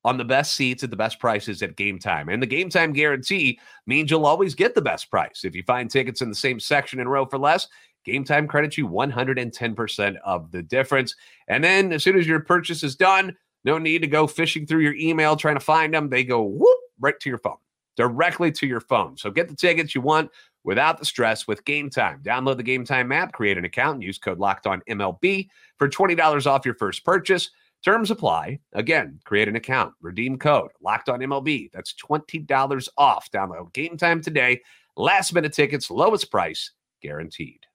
on 0.05 0.17
the 0.17 0.23
best 0.23 0.53
seats 0.53 0.83
at 0.83 0.91
the 0.91 0.95
best 0.95 1.19
prices 1.19 1.63
at 1.63 1.75
game 1.75 1.97
time. 1.97 2.29
And 2.29 2.41
the 2.41 2.45
game 2.45 2.69
time 2.69 2.93
guarantee 2.93 3.59
means 3.87 4.11
you'll 4.11 4.27
always 4.27 4.53
get 4.53 4.75
the 4.75 4.81
best 4.81 5.09
price. 5.09 5.43
If 5.43 5.55
you 5.55 5.63
find 5.63 5.89
tickets 5.89 6.21
in 6.21 6.29
the 6.29 6.35
same 6.35 6.59
section 6.59 6.99
and 6.99 7.09
row 7.09 7.25
for 7.25 7.39
less, 7.39 7.67
game 8.05 8.23
time 8.23 8.47
credits 8.47 8.77
you 8.77 8.87
110% 8.87 10.15
of 10.23 10.51
the 10.51 10.61
difference. 10.61 11.15
And 11.47 11.63
then 11.63 11.91
as 11.91 12.03
soon 12.03 12.19
as 12.19 12.27
your 12.27 12.39
purchase 12.39 12.83
is 12.83 12.95
done, 12.95 13.35
no 13.63 13.79
need 13.79 14.03
to 14.03 14.07
go 14.07 14.27
fishing 14.27 14.67
through 14.67 14.81
your 14.81 14.93
email 14.93 15.35
trying 15.35 15.55
to 15.55 15.59
find 15.59 15.91
them. 15.91 16.07
They 16.07 16.23
go 16.23 16.43
whoop 16.43 16.79
right 16.99 17.19
to 17.19 17.29
your 17.29 17.39
phone, 17.39 17.57
directly 17.97 18.51
to 18.51 18.67
your 18.67 18.81
phone. 18.81 19.17
So 19.17 19.31
get 19.31 19.49
the 19.49 19.55
tickets 19.55 19.95
you 19.95 20.01
want 20.01 20.29
without 20.63 20.99
the 20.99 21.05
stress 21.05 21.47
with 21.47 21.65
Game 21.65 21.89
Time. 21.89 22.21
Download 22.23 22.57
the 22.57 22.63
Game 22.63 22.85
Time 22.85 23.11
app, 23.11 23.33
create 23.33 23.57
an 23.57 23.65
account, 23.65 23.95
and 23.95 24.03
use 24.03 24.19
code 24.19 24.37
Locked 24.37 24.67
On 24.67 24.83
MLB 24.87 25.47
for 25.79 25.89
$20 25.89 26.45
off 26.45 26.63
your 26.63 26.75
first 26.75 27.03
purchase. 27.03 27.49
Terms 27.83 28.09
apply. 28.09 28.59
Again, 28.73 29.19
create 29.25 29.47
an 29.47 29.55
account, 29.55 29.93
redeem 30.01 30.37
code 30.37 30.71
locked 30.81 31.09
on 31.09 31.19
MLB. 31.19 31.69
That's 31.71 31.93
$20 31.93 32.87
off. 32.97 33.29
Download 33.31 33.71
game 33.73 33.97
time 33.97 34.21
today. 34.21 34.61
Last 34.97 35.33
minute 35.33 35.53
tickets, 35.53 35.91
lowest 35.91 36.31
price 36.31 36.71
guaranteed. 37.01 37.65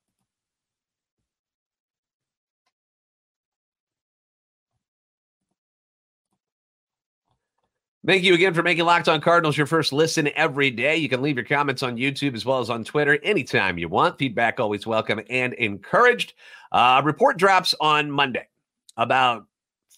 Thank 8.07 8.23
you 8.23 8.33
again 8.33 8.55
for 8.55 8.63
making 8.63 8.87
Locked 8.87 9.11
On 9.11 9.21
Cardinals 9.21 9.59
your 9.59 9.67
first 9.67 9.93
listen 9.93 10.31
every 10.35 10.71
day. 10.71 10.97
You 10.97 11.11
can 11.11 11.21
leave 11.21 11.37
your 11.37 11.45
comments 11.45 11.83
on 11.83 11.99
YouTube 11.99 12.35
as 12.35 12.47
well 12.47 12.59
as 12.61 12.71
on 12.71 12.83
Twitter 12.83 13.19
anytime 13.23 13.77
you 13.77 13.91
want. 13.91 14.19
Feedback 14.19 14.59
always 14.59 14.87
welcome 14.87 15.21
and 15.29 15.53
encouraged. 15.53 16.33
Uh, 16.73 17.03
report 17.05 17.37
drops 17.37 17.75
on 17.79 18.11
Monday 18.11 18.49
about 18.97 19.45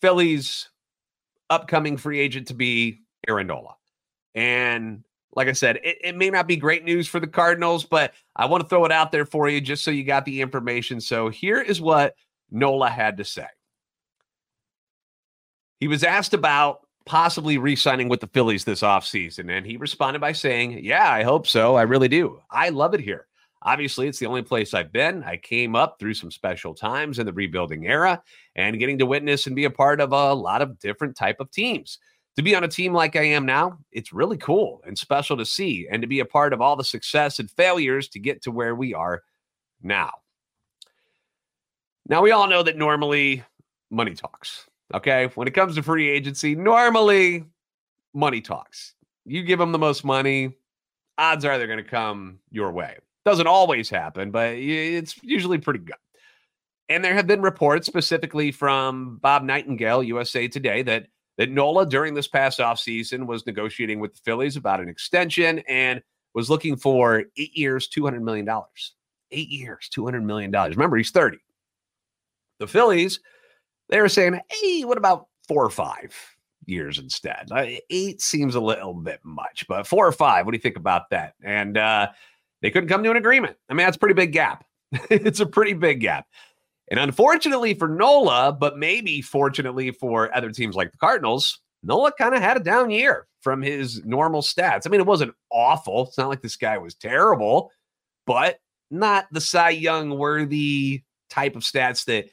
Phillies' 0.03 0.69
upcoming 1.49 1.97
free 1.97 2.21
agent 2.21 2.49
to 2.49 2.55
be 2.55 3.01
Aaron. 3.27 3.51
And 4.35 5.05
like 5.35 5.49
I 5.49 5.53
said, 5.53 5.77
it, 5.83 5.99
it 6.03 6.17
may 6.17 6.29
not 6.29 6.47
be 6.47 6.57
great 6.57 6.85
news 6.85 7.09
for 7.09 7.21
the 7.21 7.27
Cardinals, 7.27 7.85
but 7.85 8.13
I 8.37 8.47
want 8.47 8.63
to 8.63 8.69
throw 8.69 8.85
it 8.85 8.93
out 8.93 9.13
there 9.13 9.25
for 9.25 9.49
you 9.49 9.61
just 9.61 9.85
so 9.85 9.91
you 9.91 10.05
got 10.05 10.25
the 10.25 10.41
information. 10.41 11.01
So 11.01 11.29
here 11.29 11.61
is 11.61 11.81
what 11.81 12.15
Nola 12.51 12.91
had 12.91 13.17
to 13.19 13.25
say. 13.25 13.47
He 15.81 15.89
was 15.89 16.05
asked 16.05 16.35
about 16.35 16.87
possibly 17.07 17.59
re 17.59 17.75
signing 17.75 18.09
with 18.09 18.21
the 18.21 18.29
Phillies 18.29 18.65
this 18.65 18.83
offseason, 18.83 19.51
and 19.51 19.67
he 19.67 19.77
responded 19.77 20.21
by 20.21 20.33
saying, 20.33 20.85
Yeah, 20.85 21.11
I 21.11 21.23
hope 21.23 21.47
so. 21.47 21.75
I 21.75 21.83
really 21.83 22.09
do. 22.09 22.41
I 22.51 22.69
love 22.69 22.95
it 22.95 23.01
here. 23.01 23.27
Obviously, 23.65 24.09
it's 24.09 24.19
the 24.19 24.27
only 24.27 24.43
place 24.43 24.75
I've 24.75 24.93
been. 24.93 25.23
I 25.23 25.37
came 25.37 25.77
up 25.77 25.99
through 25.99 26.15
some 26.15 26.31
special 26.31 26.75
times 26.75 27.19
in 27.19 27.27
the 27.27 27.33
rebuilding 27.33 27.87
era 27.87 28.23
and 28.57 28.79
getting 28.79 28.99
to 28.99 29.07
witness 29.07 29.47
and 29.47 29.55
be 29.55 29.65
a 29.65 29.71
part 29.71 30.01
of 30.01 30.13
a 30.13 30.35
lot 30.35 30.63
of 30.63 30.79
different 30.79 31.17
type 31.17 31.37
of 31.39 31.51
teams. 31.51 31.99
To 32.37 32.43
be 32.43 32.57
on 32.57 32.65
a 32.65 32.69
team 32.69 32.93
like 32.93 33.15
I 33.15 33.23
am 33.25 33.45
now, 33.47 33.79
it's 33.93 34.13
really 34.13 34.39
cool 34.39 34.83
and 34.87 34.97
special 34.97 35.37
to 35.37 35.45
see 35.45 35.87
and 35.91 36.03
to 36.03 36.09
be 36.09 36.21
a 36.21 36.25
part 36.25 36.53
of 36.53 36.61
all 36.61 36.77
the 36.77 36.85
success 36.85 37.39
and 37.39 37.51
failures 37.51 38.09
to 38.09 38.19
get 38.19 38.43
to 38.43 38.51
where 38.51 38.75
we 38.75 38.95
are 38.95 39.23
now. 39.83 40.11
Now, 42.09 42.23
we 42.23 42.33
all 42.33 42.49
know 42.49 42.63
that 42.63 42.77
normally 42.77 43.45
money 43.91 44.15
talks. 44.15 44.67
Okay. 44.95 45.31
When 45.35 45.47
it 45.47 45.55
comes 45.55 45.77
to 45.77 45.83
free 45.83 46.11
agency, 46.11 46.55
normally 46.55 47.45
money 48.15 48.41
talks. 48.41 48.95
You 49.25 49.43
give 49.43 49.59
them 49.59 49.73
the 49.73 49.79
most 49.79 50.05
money, 50.05 50.57
odds 51.17 51.45
are 51.45 51.59
they're 51.59 51.67
going 51.69 51.83
to 51.83 51.89
come 51.89 52.41
your 52.51 52.73
way. 52.73 52.97
Doesn't 53.25 53.47
always 53.47 53.89
happen, 53.89 54.31
but 54.31 54.55
it's 54.55 55.15
usually 55.23 55.59
pretty 55.59 55.81
good. 55.81 55.97
And 56.89 57.05
there 57.05 57.15
have 57.15 57.27
been 57.27 57.41
reports 57.41 57.87
specifically 57.87 58.51
from 58.51 59.19
Bob 59.23 59.45
Nightingale, 59.45 60.03
USA 60.03 60.49
Today, 60.49 60.83
that 60.83 61.07
that 61.39 61.51
Nola 61.51 61.87
during 61.87 62.15
this 62.15 62.29
past 62.29 62.59
offseason 62.59 63.27
was 63.27 63.47
negotiating 63.47 64.01
with 64.01 64.15
the 64.15 64.21
Phillies 64.25 64.57
about 64.57 64.81
an 64.81 64.89
extension 64.89 65.61
and 65.61 66.03
was 66.35 66.51
looking 66.51 66.77
for 66.77 67.25
eight 67.37 67.57
years, 67.57 67.89
$200 67.89 68.23
million. 68.23 68.49
Eight 69.31 69.49
years, 69.49 69.89
$200 69.95 70.23
million. 70.23 70.51
Remember, 70.53 70.97
he's 70.97 71.11
30. 71.11 71.39
The 72.59 72.67
Phillies, 72.67 73.21
they 73.89 74.01
were 74.01 74.09
saying, 74.09 74.41
hey, 74.51 74.85
what 74.85 74.99
about 74.99 75.27
four 75.49 75.65
or 75.65 75.71
five 75.71 76.15
years 76.67 76.99
instead? 76.99 77.49
Eight 77.91 78.21
seems 78.21 78.55
a 78.55 78.61
little 78.61 78.95
bit 78.95 79.21
much, 79.25 79.65
but 79.69 79.87
four 79.87 80.07
or 80.07 80.13
five, 80.13 80.45
what 80.45 80.53
do 80.53 80.57
you 80.57 80.63
think 80.63 80.77
about 80.77 81.11
that? 81.11 81.35
And 81.43 81.79
uh, 81.79 82.09
they 82.63 82.71
couldn't 82.71 82.89
come 82.89 83.03
to 83.03 83.11
an 83.11 83.17
agreement. 83.17 83.57
I 83.69 83.75
mean, 83.75 83.85
that's 83.85 83.97
a 83.97 84.01
pretty 84.01 84.15
big 84.15 84.33
gap. 84.33 84.65
it's 85.11 85.41
a 85.41 85.47
pretty 85.47 85.75
big 85.75 86.01
gap. 86.01 86.27
And 86.91 87.01
unfortunately 87.01 87.75
for 87.75 87.89
Nola, 87.89 88.53
but 88.59 88.79
maybe 88.79 89.21
fortunately 89.21 89.91
for 89.91 90.35
other 90.35 90.51
teams 90.51 90.77
like 90.77 90.93
the 90.93 90.99
Cardinals, 90.99 91.61
Nola 91.83 92.13
kind 92.13 92.35
of 92.35 92.43
had 92.43 92.57
a 92.57 92.61
down 92.61 92.91
year 92.91 93.27
from 93.41 93.63
his 93.63 94.05
normal 94.05 94.43
stats. 94.43 94.83
I 94.87 94.91
mean, 94.91 95.01
it 95.01 95.07
wasn't 95.07 95.35
awful. 95.51 96.07
It's 96.07 96.19
not 96.19 96.29
like 96.29 96.43
this 96.43 96.57
guy 96.57 96.79
was 96.79 96.95
terrible, 96.95 97.73
but 98.27 98.61
not 98.91 99.27
the 99.33 99.41
Cy 99.41 99.71
Young 99.71 100.17
worthy 100.19 101.03
type 101.31 101.57
of 101.57 101.63
stats 101.63 102.05
that, 102.05 102.27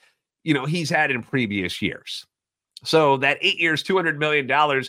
you 0.44 0.54
know, 0.54 0.66
he's 0.66 0.90
had 0.90 1.10
in 1.10 1.24
previous 1.24 1.82
years. 1.82 2.26
So 2.84 3.18
that 3.18 3.40
eight 3.42 3.60
years, 3.60 3.84
$200 3.84 4.18
million 4.18 4.84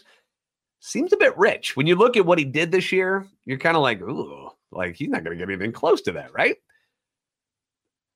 seems 0.81 1.13
a 1.13 1.17
bit 1.17 1.37
rich. 1.39 1.77
When 1.77 1.87
you 1.87 1.97
look 1.97 2.17
at 2.17 2.27
what 2.27 2.39
he 2.39 2.45
did 2.45 2.71
this 2.73 2.93
year, 2.93 3.27
you're 3.45 3.59
kind 3.59 3.77
of 3.77 3.83
like, 3.83 4.01
ooh, 4.03 4.51
like 4.73 4.97
he's 4.97 5.09
not 5.09 5.25
going 5.25 5.37
to 5.37 5.45
get 5.45 5.51
anything 5.51 5.73
close 5.73 6.01
to 6.03 6.13
that, 6.13 6.33
right? 6.33 6.57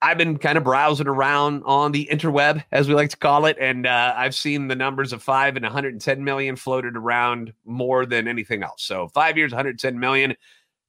I've 0.04 0.18
been 0.18 0.36
kind 0.36 0.58
of 0.58 0.64
browsing 0.64 1.06
around 1.06 1.62
on 1.64 1.92
the 1.92 2.06
interweb, 2.12 2.62
as 2.72 2.88
we 2.88 2.94
like 2.94 3.08
to 3.10 3.16
call 3.16 3.46
it, 3.46 3.56
and 3.58 3.86
uh, 3.86 4.12
I've 4.14 4.34
seen 4.34 4.68
the 4.68 4.76
numbers 4.76 5.14
of 5.14 5.22
five 5.22 5.56
and 5.56 5.62
110 5.62 6.22
million 6.22 6.56
floated 6.56 6.94
around 6.94 7.54
more 7.64 8.04
than 8.04 8.28
anything 8.28 8.62
else. 8.62 8.82
So 8.82 9.08
five 9.08 9.38
years, 9.38 9.52
110 9.52 9.98
million, 9.98 10.36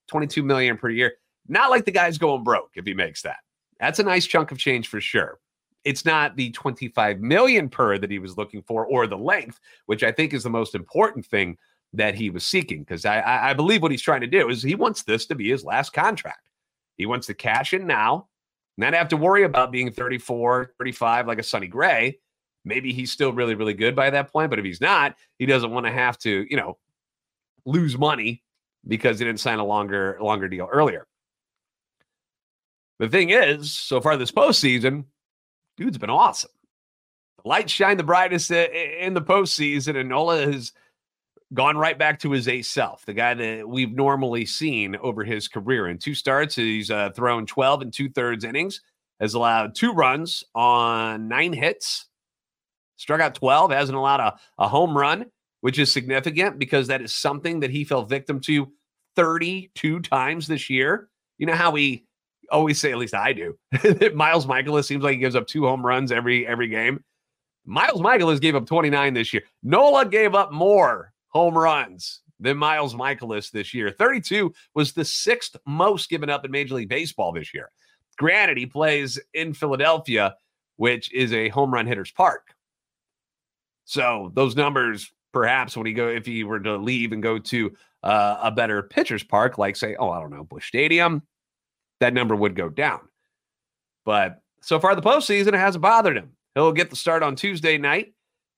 22 0.07 0.43
million 0.43 0.77
per 0.77 0.89
year. 0.89 1.13
Not 1.47 1.69
like 1.69 1.85
the 1.85 1.91
guy's 1.91 2.17
going 2.17 2.43
broke 2.43 2.71
if 2.75 2.85
he 2.85 2.93
makes 2.93 3.21
that. 3.21 3.37
That's 3.79 3.99
a 3.99 4.03
nice 4.03 4.25
chunk 4.25 4.51
of 4.51 4.57
change 4.57 4.89
for 4.89 4.99
sure. 4.99 5.39
It's 5.85 6.03
not 6.03 6.35
the 6.35 6.51
25 6.51 7.21
million 7.21 7.69
per 7.69 7.97
that 7.97 8.11
he 8.11 8.19
was 8.19 8.37
looking 8.37 8.63
for, 8.63 8.85
or 8.85 9.07
the 9.07 9.17
length, 9.17 9.61
which 9.85 10.03
I 10.03 10.11
think 10.11 10.33
is 10.33 10.43
the 10.43 10.49
most 10.49 10.75
important 10.75 11.25
thing 11.25 11.57
that 11.95 12.15
he 12.15 12.29
was 12.29 12.45
seeking 12.45 12.79
because 12.79 13.05
I, 13.05 13.49
I 13.49 13.53
believe 13.53 13.81
what 13.81 13.91
he's 13.91 14.01
trying 14.01 14.21
to 14.21 14.27
do 14.27 14.49
is 14.49 14.61
he 14.61 14.75
wants 14.75 15.03
this 15.03 15.25
to 15.27 15.35
be 15.35 15.49
his 15.49 15.63
last 15.63 15.93
contract. 15.93 16.49
He 16.97 17.05
wants 17.05 17.27
to 17.27 17.33
cash 17.33 17.73
in 17.73 17.87
now, 17.87 18.27
not 18.77 18.93
have 18.93 19.09
to 19.09 19.17
worry 19.17 19.43
about 19.43 19.71
being 19.71 19.91
34, 19.91 20.73
35 20.77 21.27
like 21.27 21.39
a 21.39 21.43
Sonny 21.43 21.67
Gray. 21.67 22.19
Maybe 22.63 22.93
he's 22.93 23.11
still 23.11 23.31
really, 23.31 23.55
really 23.55 23.73
good 23.73 23.95
by 23.95 24.09
that 24.09 24.31
point, 24.31 24.49
but 24.49 24.59
if 24.59 24.65
he's 24.65 24.81
not, 24.81 25.15
he 25.37 25.45
doesn't 25.45 25.71
want 25.71 25.85
to 25.85 25.91
have 25.91 26.17
to, 26.19 26.45
you 26.49 26.57
know, 26.57 26.77
lose 27.65 27.97
money 27.97 28.43
because 28.87 29.19
he 29.19 29.25
didn't 29.25 29.39
sign 29.39 29.59
a 29.59 29.65
longer, 29.65 30.17
longer 30.21 30.47
deal 30.47 30.67
earlier. 30.71 31.07
The 32.99 33.09
thing 33.09 33.29
is, 33.29 33.71
so 33.71 34.01
far 34.01 34.17
this 34.17 34.31
postseason, 34.31 35.05
dude's 35.77 35.97
been 35.97 36.09
awesome. 36.09 36.51
The 37.43 37.49
lights 37.49 37.73
shine 37.73 37.97
the 37.97 38.03
brightest 38.03 38.51
in 38.51 39.13
the 39.13 39.21
postseason, 39.21 39.97
and 39.97 40.09
Nola 40.09 40.45
has 40.45 40.71
gone 41.53 41.77
right 41.77 41.97
back 41.97 42.19
to 42.19 42.31
his 42.31 42.47
ace 42.47 42.67
self, 42.67 43.05
the 43.05 43.13
guy 43.13 43.33
that 43.33 43.67
we've 43.67 43.91
normally 43.91 44.45
seen 44.45 44.95
over 44.97 45.23
his 45.23 45.47
career. 45.47 45.87
In 45.87 45.97
two 45.97 46.15
starts, 46.15 46.55
he's 46.55 46.89
uh, 46.89 47.11
thrown 47.11 47.45
12 47.45 47.81
and 47.81 47.93
two 47.93 48.09
thirds 48.09 48.43
innings, 48.43 48.81
has 49.19 49.33
allowed 49.33 49.75
two 49.75 49.93
runs 49.93 50.43
on 50.55 51.27
nine 51.27 51.53
hits, 51.53 52.07
struck 52.97 53.21
out 53.21 53.35
12, 53.35 53.71
hasn't 53.71 53.97
allowed 53.97 54.19
a, 54.19 54.35
a 54.57 54.67
home 54.67 54.97
run, 54.97 55.25
which 55.61 55.79
is 55.79 55.91
significant 55.91 56.59
because 56.59 56.87
that 56.87 57.01
is 57.01 57.13
something 57.13 57.59
that 57.59 57.69
he 57.69 57.83
fell 57.83 58.05
victim 58.05 58.39
to 58.41 58.71
32 59.15 59.99
times 60.01 60.47
this 60.47 60.69
year. 60.69 61.09
You 61.37 61.45
know 61.45 61.53
how 61.53 61.71
we 61.71 62.05
always 62.51 62.79
say, 62.79 62.91
at 62.91 62.97
least 62.97 63.15
I 63.15 63.33
do, 63.33 63.57
that 63.83 64.15
Miles 64.15 64.45
Mikolas 64.45 64.85
seems 64.85 65.03
like 65.03 65.13
he 65.13 65.19
gives 65.19 65.35
up 65.35 65.47
two 65.47 65.65
home 65.65 65.85
runs 65.85 66.11
every 66.11 66.45
every 66.47 66.67
game. 66.67 67.03
Miles 67.65 68.01
Mikolas 68.01 68.39
gave 68.39 68.55
up 68.55 68.65
29 68.65 69.13
this 69.13 69.33
year. 69.33 69.43
Nola 69.63 70.05
gave 70.05 70.35
up 70.35 70.51
more 70.51 71.13
home 71.35 71.57
runs 71.57 72.21
than 72.39 72.55
Miles 72.55 72.95
Mikolas 72.95 73.51
this 73.51 73.73
year. 73.73 73.91
32 73.91 74.53
was 74.73 74.93
the 74.93 75.03
sixth 75.03 75.57
most 75.67 76.09
given 76.09 76.29
up 76.29 76.45
in 76.45 76.51
Major 76.51 76.75
League 76.75 76.87
Baseball 76.87 77.33
this 77.33 77.53
year. 77.53 77.69
Granted, 78.17 78.57
he 78.57 78.65
plays 78.65 79.19
in 79.33 79.53
Philadelphia, 79.53 80.35
which 80.77 81.13
is 81.13 81.33
a 81.33 81.49
home 81.49 81.73
run 81.73 81.85
hitter's 81.85 82.11
park. 82.11 82.55
So 83.83 84.31
those 84.33 84.55
numbers, 84.55 85.11
perhaps 85.33 85.75
when 85.75 85.85
he 85.85 85.91
go, 85.91 86.07
if 86.07 86.25
he 86.25 86.45
were 86.45 86.61
to 86.61 86.77
leave 86.77 87.11
and 87.11 87.21
go 87.21 87.37
to 87.37 87.75
uh, 88.01 88.37
a 88.41 88.51
better 88.51 88.81
pitcher's 88.83 89.23
park, 89.23 89.57
like 89.57 89.75
say, 89.75 89.97
oh, 89.99 90.09
I 90.09 90.21
don't 90.21 90.31
know, 90.31 90.45
Busch 90.45 90.69
Stadium, 90.69 91.21
that 91.99 92.13
number 92.13 92.35
would 92.35 92.55
go 92.55 92.69
down. 92.69 93.01
But 94.05 94.41
so 94.61 94.79
far, 94.79 94.95
the 94.95 95.01
postseason 95.01 95.49
it 95.49 95.55
hasn't 95.55 95.81
bothered 95.81 96.15
him. 96.15 96.31
He'll 96.53 96.71
get 96.71 96.89
the 96.89 96.95
start 96.95 97.23
on 97.23 97.35
Tuesday 97.35 97.77
night 97.77 98.14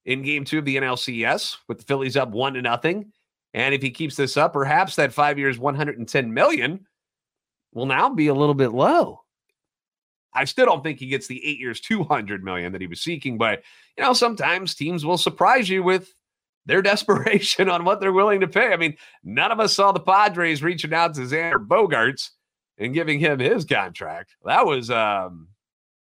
in 0.07 0.23
game 0.23 0.45
two 0.45 0.59
of 0.59 0.65
the 0.65 0.77
NLCS 0.77 1.57
with 1.67 1.79
the 1.79 1.83
Phillies 1.83 2.17
up 2.17 2.29
one 2.29 2.53
to 2.53 2.61
nothing. 2.61 3.11
And 3.53 3.75
if 3.75 3.81
he 3.81 3.91
keeps 3.91 4.15
this 4.15 4.37
up, 4.37 4.53
perhaps 4.53 4.95
that 4.95 5.13
five 5.13 5.37
years, 5.37 5.59
110 5.59 6.33
million 6.33 6.87
will 7.73 7.85
now 7.85 8.09
be 8.09 8.27
a 8.27 8.33
little 8.33 8.55
bit 8.55 8.71
low. 8.71 9.21
I 10.33 10.45
still 10.45 10.65
don't 10.65 10.81
think 10.81 10.99
he 10.99 11.07
gets 11.07 11.27
the 11.27 11.45
eight 11.45 11.59
years, 11.59 11.81
200 11.81 12.43
million 12.43 12.71
that 12.71 12.81
he 12.81 12.87
was 12.87 13.01
seeking, 13.01 13.37
but 13.37 13.63
you 13.97 14.03
know, 14.03 14.13
sometimes 14.13 14.75
teams 14.75 15.05
will 15.05 15.17
surprise 15.17 15.67
you 15.67 15.83
with 15.83 16.13
their 16.65 16.81
desperation 16.83 17.69
on 17.69 17.83
what 17.83 17.99
they're 17.99 18.13
willing 18.13 18.39
to 18.39 18.47
pay. 18.47 18.71
I 18.71 18.77
mean, 18.77 18.95
none 19.23 19.51
of 19.51 19.59
us 19.59 19.73
saw 19.73 19.91
the 19.91 19.99
Padres 19.99 20.63
reaching 20.63 20.93
out 20.93 21.15
to 21.15 21.21
Xander 21.21 21.65
Bogaerts 21.65 22.29
and 22.77 22.93
giving 22.93 23.19
him 23.19 23.39
his 23.39 23.65
contract. 23.65 24.35
That 24.45 24.65
was 24.65 24.89
um 24.89 25.49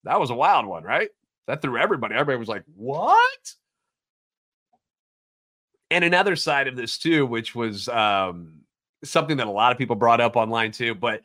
that 0.03 0.20
was 0.20 0.29
a 0.29 0.36
wild 0.36 0.65
one, 0.65 0.84
right? 0.84 1.10
That 1.48 1.62
threw 1.62 1.77
everybody. 1.77 2.15
Everybody 2.15 2.39
was 2.39 2.50
like, 2.50 2.63
"What?" 2.75 3.56
And 5.89 6.03
another 6.03 6.36
side 6.36 6.67
of 6.67 6.75
this 6.75 6.98
too, 6.98 7.25
which 7.25 7.56
was 7.56 7.88
um, 7.89 8.62
something 9.03 9.38
that 9.38 9.48
a 9.48 9.51
lot 9.51 9.72
of 9.72 9.77
people 9.77 9.96
brought 9.96 10.22
up 10.22 10.36
online 10.36 10.72
too, 10.72 10.96
but 10.96 11.22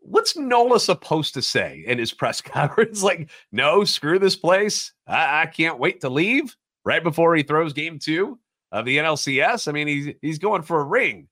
what's 0.00 0.36
Nola 0.36 0.78
supposed 0.78 1.34
to 1.34 1.42
say 1.42 1.82
in 1.86 1.98
his 1.98 2.12
press 2.14 2.40
conference? 2.40 3.02
like, 3.02 3.30
no, 3.52 3.84
screw 3.84 4.18
this 4.18 4.36
place. 4.36 4.92
I, 5.06 5.42
I, 5.42 5.46
can't 5.46 5.78
wait 5.78 6.00
to 6.02 6.08
leave 6.08 6.56
right 6.84 7.02
before 7.02 7.34
he 7.34 7.42
throws 7.42 7.72
game 7.72 7.98
two 7.98 8.38
of 8.72 8.84
the 8.84 8.98
NLCS. 8.98 9.68
I 9.68 9.72
mean, 9.72 9.88
he's 9.88 10.14
he's 10.22 10.38
going 10.38 10.62
for 10.62 10.80
a 10.80 10.84
ring. 10.84 11.28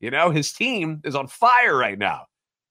You 0.00 0.10
know, 0.10 0.30
his 0.30 0.52
team 0.52 1.02
is 1.04 1.14
on 1.14 1.26
fire 1.26 1.76
right 1.76 1.98
now. 1.98 2.26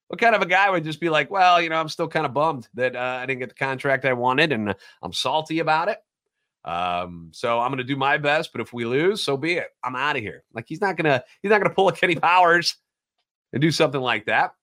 What 0.07 0.19
kind 0.19 0.33
of 0.33 0.41
a 0.41 0.47
guy 0.47 0.67
would 0.71 0.83
just 0.83 0.99
be 0.99 1.09
like, 1.09 1.29
well, 1.29 1.61
you 1.61 1.69
know, 1.69 1.79
I'm 1.79 1.89
still 1.89 2.07
kind 2.07 2.25
of 2.25 2.33
bummed 2.33 2.67
that 2.73 2.95
uh, 2.95 3.19
I 3.21 3.27
didn't 3.27 3.41
get 3.41 3.49
the 3.49 3.55
contract 3.55 4.05
I 4.05 4.13
wanted 4.13 4.51
and 4.51 4.73
I'm 5.03 5.13
salty 5.13 5.59
about 5.59 5.87
it. 5.87 5.99
Um, 6.69 7.29
so 7.33 7.59
I'm 7.59 7.71
gonna 7.71 7.83
do 7.83 7.95
my 7.95 8.17
best, 8.19 8.51
but 8.51 8.61
if 8.61 8.73
we 8.73 8.85
lose, 8.85 9.23
so 9.23 9.35
be 9.35 9.53
it. 9.53 9.69
I'm 9.83 9.95
out 9.95 10.17
of 10.17 10.21
here. 10.21 10.43
Like 10.53 10.65
he's 10.67 10.81
not 10.81 10.97
gonna 10.97 11.23
he's 11.41 11.49
not 11.49 11.61
gonna 11.61 11.73
pull 11.73 11.87
a 11.87 11.95
Kenny 11.95 12.15
Powers 12.19 12.75
and 13.51 13.59
do 13.59 13.71
something 13.71 13.99
like 13.99 14.27
that. 14.27 14.53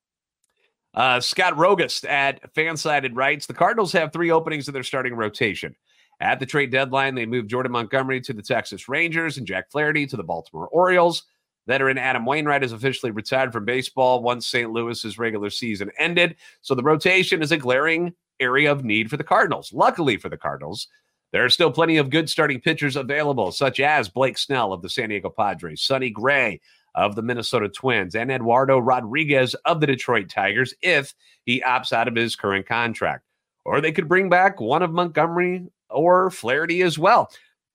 Uh, 0.94 1.18
Scott 1.18 1.54
Rogust 1.54 2.08
at 2.08 2.54
Fansided 2.54 3.10
writes 3.14 3.46
the 3.46 3.54
Cardinals 3.54 3.92
have 3.92 4.12
three 4.12 4.30
openings 4.30 4.68
in 4.68 4.74
their 4.74 4.84
starting 4.84 5.14
rotation. 5.14 5.74
At 6.20 6.38
the 6.38 6.46
trade 6.46 6.70
deadline, 6.70 7.16
they 7.16 7.26
moved 7.26 7.50
Jordan 7.50 7.72
Montgomery 7.72 8.20
to 8.20 8.32
the 8.32 8.40
Texas 8.40 8.88
Rangers 8.88 9.36
and 9.36 9.46
Jack 9.46 9.72
Flaherty 9.72 10.06
to 10.06 10.16
the 10.16 10.22
Baltimore 10.22 10.68
Orioles. 10.68 11.24
Veteran 11.66 11.98
Adam 11.98 12.24
Wainwright 12.24 12.62
is 12.62 12.70
officially 12.70 13.10
retired 13.10 13.52
from 13.52 13.64
baseball 13.64 14.22
once 14.22 14.46
St. 14.46 14.70
Louis's 14.70 15.18
regular 15.18 15.50
season 15.50 15.90
ended. 15.98 16.36
So 16.62 16.76
the 16.76 16.84
rotation 16.84 17.42
is 17.42 17.50
a 17.50 17.56
glaring 17.56 18.14
area 18.38 18.70
of 18.70 18.84
need 18.84 19.10
for 19.10 19.16
the 19.16 19.24
Cardinals. 19.24 19.72
Luckily 19.72 20.16
for 20.16 20.28
the 20.28 20.36
Cardinals, 20.36 20.86
there 21.32 21.44
are 21.44 21.50
still 21.50 21.70
plenty 21.70 21.96
of 21.96 22.10
good 22.10 22.30
starting 22.30 22.60
pitchers 22.60 22.96
available, 22.96 23.52
such 23.52 23.80
as 23.80 24.08
Blake 24.08 24.38
Snell 24.38 24.72
of 24.72 24.82
the 24.82 24.88
San 24.88 25.08
Diego 25.08 25.30
Padres, 25.30 25.82
Sonny 25.82 26.10
Gray 26.10 26.60
of 26.94 27.14
the 27.14 27.22
Minnesota 27.22 27.68
Twins, 27.68 28.14
and 28.14 28.30
Eduardo 28.30 28.78
Rodriguez 28.78 29.54
of 29.66 29.80
the 29.80 29.86
Detroit 29.86 30.30
Tigers 30.30 30.72
if 30.82 31.14
he 31.44 31.60
opts 31.60 31.92
out 31.92 32.08
of 32.08 32.14
his 32.14 32.36
current 32.36 32.66
contract. 32.66 33.24
Or 33.64 33.80
they 33.80 33.92
could 33.92 34.08
bring 34.08 34.28
back 34.28 34.60
one 34.60 34.82
of 34.82 34.92
Montgomery 34.92 35.66
or 35.90 36.30
Flaherty 36.30 36.82
as 36.82 36.98
well. 36.98 37.30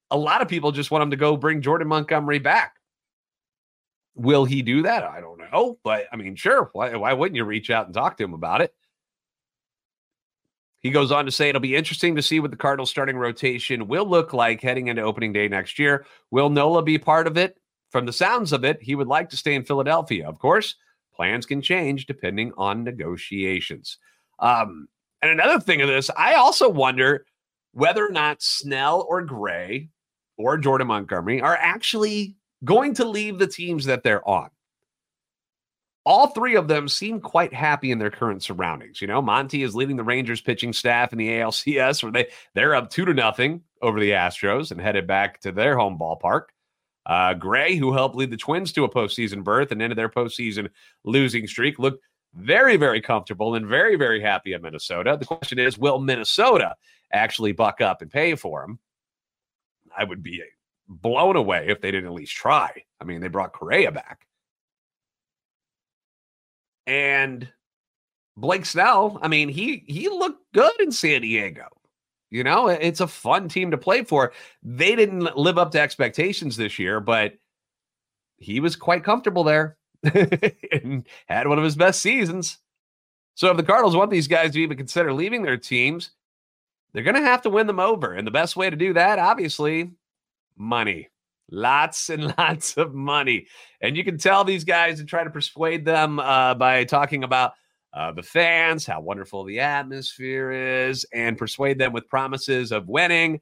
A 0.10 0.18
lot 0.18 0.42
of 0.42 0.48
people 0.48 0.72
just 0.72 0.92
want 0.92 1.04
him 1.04 1.12
to 1.12 1.18
go 1.18 1.38
bring 1.38 1.62
Jordan 1.62 1.88
Montgomery 1.88 2.40
back. 2.40 2.76
Will 4.16 4.46
he 4.46 4.62
do 4.62 4.82
that? 4.84 5.04
I 5.04 5.22
don't 5.22 5.40
know. 5.40 5.78
But 5.84 6.06
I 6.12 6.16
mean, 6.16 6.36
sure. 6.36 6.70
Why, 6.74 6.96
why 6.96 7.14
wouldn't 7.14 7.36
you 7.36 7.46
reach 7.46 7.70
out 7.70 7.86
and 7.86 7.94
talk 7.94 8.18
to 8.18 8.24
him 8.24 8.34
about 8.34 8.62
it? 8.62 8.74
He 10.82 10.90
goes 10.90 11.12
on 11.12 11.26
to 11.26 11.32
say 11.32 11.50
it'll 11.50 11.62
be 11.62 11.76
interesting 11.76 12.16
to 12.16 12.22
see 12.22 12.40
what 12.40 12.52
the 12.52 12.58
Cardinals 12.58 12.90
starting 12.90 13.16
rotation 13.16 13.88
will 13.88 14.06
look 14.06 14.34
like 14.34 14.62
heading 14.62 14.88
into 14.88 15.04
opening 15.04 15.32
day 15.32 15.48
next 15.48 15.78
year. 15.78 16.06
Will 16.32 16.50
Nola 16.50 16.82
be 16.82 16.98
part 16.98 17.28
of 17.28 17.38
it? 17.38 17.58
From 17.92 18.06
the 18.06 18.14
sounds 18.14 18.52
of 18.52 18.64
it, 18.64 18.82
he 18.82 18.96
would 18.96 19.08
like 19.08 19.30
to 19.30 19.38
stay 19.38 19.54
in 19.54 19.64
Philadelphia. 19.64 20.28
Of 20.28 20.40
course, 20.40 20.76
plans 21.14 21.46
can 21.46 21.62
change 21.62 22.06
depending 22.08 22.52
on 22.58 22.84
negotiations. 22.84 23.98
Um, 24.40 24.88
and 25.22 25.30
another 25.30 25.60
thing 25.60 25.82
of 25.82 25.88
this, 25.88 26.10
I 26.18 26.36
also 26.36 26.68
wonder 26.68 27.26
whether 27.74 28.06
or 28.06 28.12
not 28.12 28.42
Snell 28.42 29.06
or 29.08 29.22
Gray 29.22 29.90
or 30.38 30.58
Jordan 30.58 30.88
Montgomery 30.88 31.42
are 31.42 31.56
actually 31.56 32.36
going 32.64 32.96
to 32.96 33.06
leave 33.06 33.38
the 33.38 33.48
teams 33.48 33.86
that 33.86 34.04
they're 34.04 34.28
on. 34.28 34.50
All 36.04 36.28
three 36.28 36.56
of 36.56 36.68
them 36.68 36.88
seem 36.88 37.20
quite 37.20 37.54
happy 37.54 37.92
in 37.92 38.00
their 38.00 38.10
current 38.10 38.42
surroundings. 38.42 39.02
You 39.02 39.08
know, 39.08 39.22
Monty 39.22 39.62
is 39.62 39.76
leading 39.76 39.98
the 39.98 40.04
Rangers 40.04 40.42
pitching 40.42 40.74
staff 40.74 41.12
in 41.12 41.20
the 41.20 41.30
ALCS, 41.30 42.02
where 42.02 42.12
they 42.12 42.28
they're 42.56 42.74
up 42.74 42.90
two 42.90 43.06
to 43.06 43.14
nothing 43.14 43.62
over 43.82 44.00
the 44.00 44.12
Astros 44.12 44.72
and 44.72 44.82
headed 44.82 45.06
back 45.06 45.40
to 45.42 45.52
their 45.52 45.78
home 45.78 46.00
ballpark. 46.00 46.46
Uh, 47.06 47.34
Gray, 47.34 47.76
who 47.76 47.94
helped 47.94 48.16
lead 48.16 48.32
the 48.32 48.38
Twins 48.38 48.72
to 48.74 48.84
a 48.84 48.90
postseason 48.90 49.44
berth 49.44 49.72
and 49.72 49.82
ended 49.82 49.98
their 49.98 50.10
postseason 50.10 50.70
losing 51.04 51.48
streak, 51.48 51.80
looked 51.80 52.04
very, 52.34 52.78
very 52.78 53.02
comfortable 53.02 53.56
and 53.56 53.68
very, 53.68 53.96
very 53.96 54.22
happy 54.22 54.54
at 54.54 54.62
Minnesota. 54.62 55.18
The 55.20 55.26
question 55.26 55.60
is, 55.60 55.78
will 55.78 56.00
Minnesota 56.00 56.76
actually 57.12 57.52
buck 57.52 57.82
up 57.82 58.02
and 58.02 58.12
pay 58.12 58.36
for 58.36 58.64
him? 58.64 58.80
I 59.96 60.04
would 60.04 60.24
be 60.24 60.42
blown 60.88 61.36
away 61.36 61.68
if 61.68 61.82
they 61.82 61.92
didn't 61.92 62.08
at 62.08 62.14
least 62.14 62.36
try. 62.36 62.84
I 63.00 63.04
mean, 63.04 63.22
they 63.22 63.28
brought 63.28 63.54
Correa 63.54 63.92
back. 63.92 64.26
And 66.88 67.48
Blake 68.38 68.66
Snell, 68.66 69.20
I 69.22 69.28
mean, 69.28 69.50
he 69.50 69.84
he 69.88 70.10
looked 70.10 70.44
good 70.54 70.80
in 70.80 70.92
San 70.92 71.22
Diego. 71.22 71.68
You 72.30 72.46
know, 72.46 72.68
it's 72.70 73.02
a 73.02 73.08
fun 73.08 73.50
team 73.50 73.72
to 73.72 73.78
play 73.78 74.04
for. 74.04 74.32
They 74.64 74.96
didn't 74.96 75.36
live 75.36 75.58
up 75.58 75.72
to 75.72 75.82
expectations 75.82 76.56
this 76.56 76.80
year, 76.80 77.02
but 77.02 77.34
he 78.38 78.62
was 78.62 78.78
quite 78.78 79.04
comfortable 79.04 79.44
there 79.44 79.78
and 80.04 81.06
had 81.28 81.48
one 81.48 81.58
of 81.58 81.64
his 81.64 81.76
best 81.76 82.02
seasons. 82.02 82.58
So 83.36 83.52
if 83.52 83.58
the 83.58 83.64
Cardinals 83.64 83.98
want 83.98 84.12
these 84.12 84.30
guys 84.30 84.52
to 84.52 84.60
even 84.60 84.78
consider 84.78 85.14
leaving 85.14 85.44
their 85.44 85.58
teams, 85.58 86.12
they're 86.94 87.04
going 87.04 87.16
to 87.16 87.22
have 87.22 87.42
to 87.44 87.50
win 87.50 87.68
them 87.68 87.80
over. 87.80 88.14
And 88.14 88.26
the 88.26 88.32
best 88.32 88.56
way 88.56 88.70
to 88.70 88.76
do 88.76 88.94
that, 88.94 89.20
obviously, 89.20 89.92
money. 90.58 91.10
Lots 91.52 92.10
and 92.10 92.34
lots 92.38 92.78
of 92.78 92.94
money. 92.94 93.48
And 93.82 93.96
you 93.96 94.04
can 94.04 94.18
tell 94.18 94.44
these 94.44 94.64
guys 94.64 95.00
and 95.00 95.08
try 95.08 95.24
to 95.24 95.30
persuade 95.30 95.86
them 95.86 96.20
uh, 96.20 96.56
by 96.56 96.86
talking 96.86 97.24
about 97.24 97.54
uh, 97.94 98.12
the 98.12 98.24
fans, 98.24 98.86
how 98.86 99.02
wonderful 99.02 99.44
the 99.44 99.60
atmosphere 99.60 100.52
is, 100.52 101.06
and 101.14 101.38
persuade 101.38 101.78
them 101.78 101.92
with 101.92 102.08
promises 102.08 102.72
of 102.72 102.88
winning. 102.88 103.42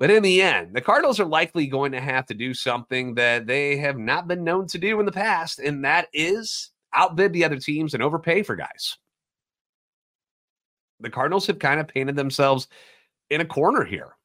But 0.00 0.10
in 0.10 0.22
the 0.22 0.42
end, 0.42 0.74
the 0.74 0.80
Cardinals 0.80 1.20
are 1.20 1.26
likely 1.26 1.66
going 1.66 1.92
to 1.92 2.00
have 2.00 2.26
to 2.26 2.34
do 2.34 2.54
something 2.54 3.14
that 3.14 3.46
they 3.46 3.76
have 3.76 3.98
not 3.98 4.26
been 4.26 4.42
known 4.42 4.66
to 4.68 4.78
do 4.78 4.98
in 4.98 5.06
the 5.06 5.12
past, 5.12 5.60
and 5.60 5.84
that 5.84 6.08
is 6.12 6.72
outbid 6.92 7.32
the 7.32 7.44
other 7.44 7.58
teams 7.58 7.94
and 7.94 8.02
overpay 8.02 8.42
for 8.42 8.56
guys. 8.56 8.96
The 11.00 11.10
Cardinals 11.10 11.46
have 11.46 11.58
kind 11.58 11.78
of 11.78 11.86
painted 11.86 12.16
themselves 12.16 12.66
in 13.28 13.40
a 13.40 13.44
corner 13.44 13.84
here 13.84 14.16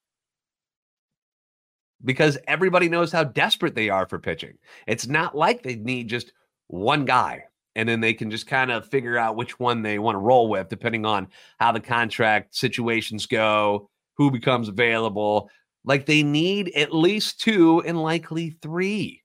because 2.03 2.37
everybody 2.47 2.89
knows 2.89 3.11
how 3.11 3.23
desperate 3.23 3.75
they 3.75 3.89
are 3.89 4.07
for 4.07 4.19
pitching. 4.19 4.57
It's 4.87 5.07
not 5.07 5.35
like 5.35 5.63
they 5.63 5.75
need 5.75 6.09
just 6.09 6.33
one 6.67 7.05
guy 7.05 7.45
and 7.75 7.87
then 7.87 7.99
they 7.99 8.13
can 8.13 8.31
just 8.31 8.47
kind 8.47 8.71
of 8.71 8.87
figure 8.87 9.17
out 9.17 9.35
which 9.35 9.59
one 9.59 9.81
they 9.81 9.99
want 9.99 10.15
to 10.15 10.19
roll 10.19 10.49
with 10.49 10.69
depending 10.69 11.05
on 11.05 11.27
how 11.59 11.71
the 11.71 11.79
contract 11.79 12.55
situations 12.55 13.25
go, 13.25 13.89
who 14.17 14.31
becomes 14.31 14.69
available. 14.69 15.49
Like 15.83 16.05
they 16.05 16.23
need 16.23 16.71
at 16.75 16.93
least 16.93 17.41
two 17.41 17.81
and 17.85 18.01
likely 18.01 18.51
three. 18.61 19.21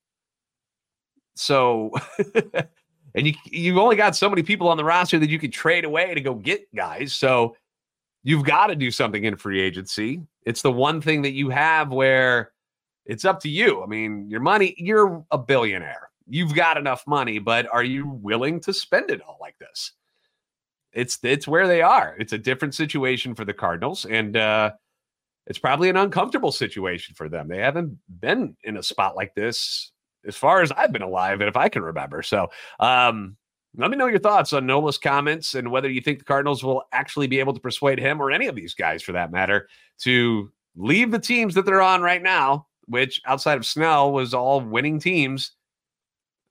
So 1.35 1.93
and 3.15 3.27
you 3.27 3.35
you've 3.47 3.79
only 3.79 3.97
got 3.97 4.17
so 4.17 4.29
many 4.29 4.43
people 4.43 4.69
on 4.69 4.77
the 4.77 4.85
roster 4.85 5.19
that 5.19 5.31
you 5.31 5.39
could 5.39 5.53
trade 5.53 5.85
away 5.85 6.13
to 6.15 6.21
go 6.21 6.35
get 6.35 6.75
guys. 6.75 7.15
So 7.15 7.57
you've 8.23 8.45
got 8.45 8.67
to 8.67 8.77
do 8.77 8.91
something 8.91 9.25
in 9.25 9.37
free 9.37 9.61
agency. 9.61 10.23
It's 10.45 10.63
the 10.63 10.73
one 10.73 11.01
thing 11.01 11.23
that 11.23 11.33
you 11.33 11.51
have 11.51 11.91
where 11.91 12.53
it's 13.11 13.25
up 13.25 13.41
to 13.41 13.49
you. 13.49 13.83
I 13.83 13.87
mean, 13.87 14.31
your 14.31 14.39
money, 14.39 14.73
you're 14.79 15.25
a 15.33 15.37
billionaire. 15.37 16.11
You've 16.29 16.55
got 16.55 16.77
enough 16.77 17.03
money, 17.09 17.41
but 17.41 17.67
are 17.73 17.83
you 17.83 18.09
willing 18.09 18.61
to 18.61 18.73
spend 18.73 19.11
it 19.11 19.21
all 19.21 19.37
like 19.41 19.59
this? 19.59 19.95
It's 20.93 21.19
it's 21.25 21.49
where 21.49 21.67
they 21.67 21.83
are. 21.83 22.15
It's 22.21 22.33
a 22.33 22.39
different 22.39 22.73
situation 22.73 23.35
for 23.35 23.45
the 23.45 23.53
Cardinals 23.53 24.05
and 24.05 24.37
uh 24.37 24.71
it's 25.49 25.59
probably 25.59 25.89
an 25.89 25.97
uncomfortable 25.97 26.53
situation 26.53 27.17
for 27.17 27.29
them. 27.29 27.49
They 27.49 27.59
haven't 27.59 27.99
been 28.21 28.57
in 28.63 28.77
a 28.77 28.83
spot 28.83 29.17
like 29.17 29.35
this 29.35 29.91
as 30.25 30.37
far 30.37 30.63
as 30.63 30.71
I've 30.71 30.93
been 30.93 31.03
alive 31.03 31.41
and 31.41 31.49
if 31.49 31.57
I 31.57 31.69
can 31.69 31.83
remember. 31.83 32.23
So, 32.23 32.49
um 32.79 33.37
let 33.77 33.91
me 33.91 33.97
know 33.97 34.07
your 34.07 34.21
thoughts 34.21 34.53
on 34.53 34.67
Nola's 34.67 34.99
comments 34.99 35.55
and 35.55 35.73
whether 35.73 35.91
you 35.91 36.01
think 36.01 36.21
the 36.21 36.25
Cardinals 36.25 36.63
will 36.63 36.85
actually 36.93 37.27
be 37.27 37.41
able 37.41 37.55
to 37.55 37.61
persuade 37.61 37.99
him 37.99 38.23
or 38.23 38.31
any 38.31 38.47
of 38.47 38.55
these 38.55 38.75
guys 38.75 39.03
for 39.03 39.13
that 39.13 39.33
matter 39.33 39.69
to 40.03 40.51
leave 40.77 41.11
the 41.11 41.19
teams 41.19 41.55
that 41.55 41.67
they're 41.67 41.83
on 41.83 42.03
right 42.03 42.23
now 42.23 42.67
which 42.91 43.23
outside 43.25 43.57
of 43.57 43.65
Snell 43.65 44.13
was 44.13 44.35
all 44.35 44.61
winning 44.61 44.99
teams. 44.99 45.53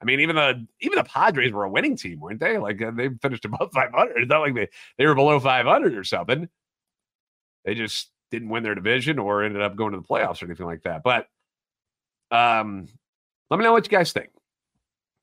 I 0.02 0.06
mean, 0.06 0.21
even 0.21 0.38
the 0.38 0.65
even 0.80 0.97
the 0.97 1.04
Padres 1.04 1.52
were 1.52 1.65
a 1.65 1.69
winning 1.69 1.97
team, 1.97 2.19
weren't 2.21 2.39
they? 2.39 2.58
Like 2.58 2.82
uh, 2.82 2.91
they 2.91 3.10
finished 3.21 3.45
above 3.45 3.71
500. 3.73 4.17
It's 4.17 4.30
not 4.30 4.39
like 4.39 4.56
they 4.56 4.69
they 4.97 5.06
were 5.06 5.15
below 5.15 5.39
500 5.39 5.95
or 5.95 6.04
something. 6.04 6.47
They 7.65 7.75
just 7.75 8.10
didn't 8.32 8.49
win 8.49 8.63
their 8.63 8.75
division 8.75 9.19
or 9.19 9.43
ended 9.43 9.62
up 9.62 9.75
going 9.75 9.91
to 9.91 9.99
the 9.99 10.08
playoffs 10.08 10.41
or 10.41 10.45
anything 10.45 10.65
like 10.65 10.84
that. 10.84 11.04
But 11.04 11.28
um, 12.32 12.88
let 13.49 13.58
me 13.58 13.63
know 13.63 13.73
what 13.73 13.86
you 13.86 13.95
guys 13.95 14.13
think. 14.13 14.30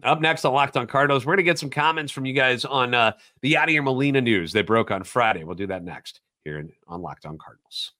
Up 0.02 0.20
next 0.20 0.44
on 0.44 0.52
Locked 0.52 0.76
On 0.76 0.86
Cardinals, 0.86 1.24
we're 1.24 1.32
going 1.32 1.44
to 1.46 1.50
get 1.50 1.58
some 1.58 1.70
comments 1.70 2.12
from 2.12 2.26
you 2.26 2.34
guys 2.34 2.66
on 2.66 2.92
uh, 2.92 3.12
the 3.40 3.54
Yadier 3.54 3.82
Molina 3.82 4.20
news 4.20 4.52
they 4.52 4.60
broke 4.60 4.90
on 4.90 5.04
Friday. 5.04 5.42
We'll 5.42 5.54
do 5.54 5.68
that 5.68 5.84
next 5.84 6.20
here 6.44 6.62
on 6.86 7.00
Locked 7.00 7.24
On 7.24 7.38
Cardinals. 7.38 7.92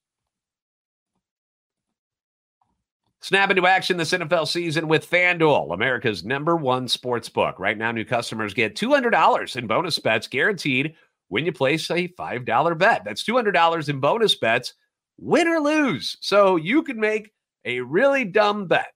Snap 3.27 3.49
into 3.49 3.67
action 3.67 3.97
this 3.97 4.13
NFL 4.13 4.47
season 4.47 4.87
with 4.87 5.09
FanDuel, 5.11 5.73
America's 5.73 6.23
number 6.23 6.55
one 6.55 6.87
sports 6.87 7.27
book. 7.27 7.59
Right 7.59 7.77
now, 7.77 7.91
new 7.91 8.05
customers 8.05 8.53
get 8.53 8.73
$200 8.73 9.55
in 9.57 9.67
bonus 9.67 9.99
bets 9.99 10.29
guaranteed 10.29 10.95
when 11.27 11.45
you 11.45 11.51
place 11.51 11.91
a 11.91 12.07
$5 12.07 12.77
bet. 12.77 13.03
That's 13.03 13.25
$200 13.25 13.89
in 13.89 13.99
bonus 13.99 14.35
bets, 14.35 14.75
win 15.17 15.49
or 15.49 15.59
lose. 15.59 16.15
So 16.21 16.55
you 16.55 16.83
could 16.83 16.95
make 16.95 17.33
a 17.65 17.81
really 17.81 18.23
dumb 18.23 18.65
bet, 18.65 18.93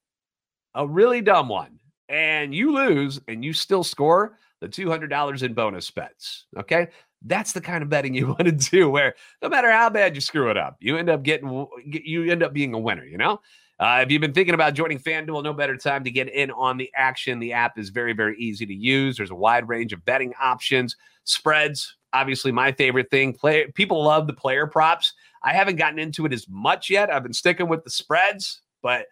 a 0.75 0.87
really 0.87 1.19
dumb 1.19 1.49
one, 1.49 1.77
and 2.07 2.55
you 2.55 2.73
lose 2.73 3.19
and 3.27 3.43
you 3.43 3.51
still 3.51 3.83
score 3.83 4.37
the 4.61 4.69
$200 4.69 5.43
in 5.43 5.53
bonus 5.53 5.91
bets. 5.91 6.45
Okay. 6.57 6.87
That's 7.21 7.51
the 7.51 7.59
kind 7.59 7.83
of 7.83 7.89
betting 7.89 8.13
you 8.13 8.27
want 8.29 8.45
to 8.45 8.53
do 8.53 8.89
where 8.89 9.13
no 9.41 9.49
matter 9.49 9.69
how 9.69 9.89
bad 9.89 10.15
you 10.15 10.21
screw 10.21 10.49
it 10.49 10.55
up, 10.55 10.77
you 10.79 10.95
end 10.95 11.09
up 11.09 11.21
getting, 11.21 11.67
you 11.85 12.31
end 12.31 12.43
up 12.43 12.53
being 12.53 12.73
a 12.73 12.79
winner, 12.79 13.03
you 13.03 13.17
know? 13.17 13.41
Uh, 13.81 14.03
if 14.03 14.11
you've 14.11 14.21
been 14.21 14.31
thinking 14.31 14.53
about 14.53 14.75
joining 14.75 14.99
FanDuel, 14.99 15.43
no 15.43 15.53
better 15.53 15.75
time 15.75 16.03
to 16.03 16.11
get 16.11 16.29
in 16.29 16.51
on 16.51 16.77
the 16.77 16.91
action. 16.95 17.39
The 17.39 17.53
app 17.53 17.79
is 17.79 17.89
very, 17.89 18.13
very 18.13 18.37
easy 18.37 18.63
to 18.67 18.73
use. 18.73 19.17
There's 19.17 19.31
a 19.31 19.35
wide 19.35 19.67
range 19.67 19.91
of 19.91 20.05
betting 20.05 20.33
options, 20.39 20.95
spreads. 21.23 21.95
Obviously, 22.13 22.51
my 22.51 22.73
favorite 22.73 23.09
thing. 23.09 23.33
Play 23.33 23.65
people 23.73 24.03
love 24.03 24.27
the 24.27 24.33
player 24.33 24.67
props. 24.67 25.13
I 25.41 25.53
haven't 25.53 25.77
gotten 25.77 25.97
into 25.97 26.27
it 26.27 26.33
as 26.33 26.47
much 26.47 26.91
yet. 26.91 27.11
I've 27.11 27.23
been 27.23 27.33
sticking 27.33 27.69
with 27.69 27.83
the 27.83 27.89
spreads, 27.89 28.61
but 28.83 29.07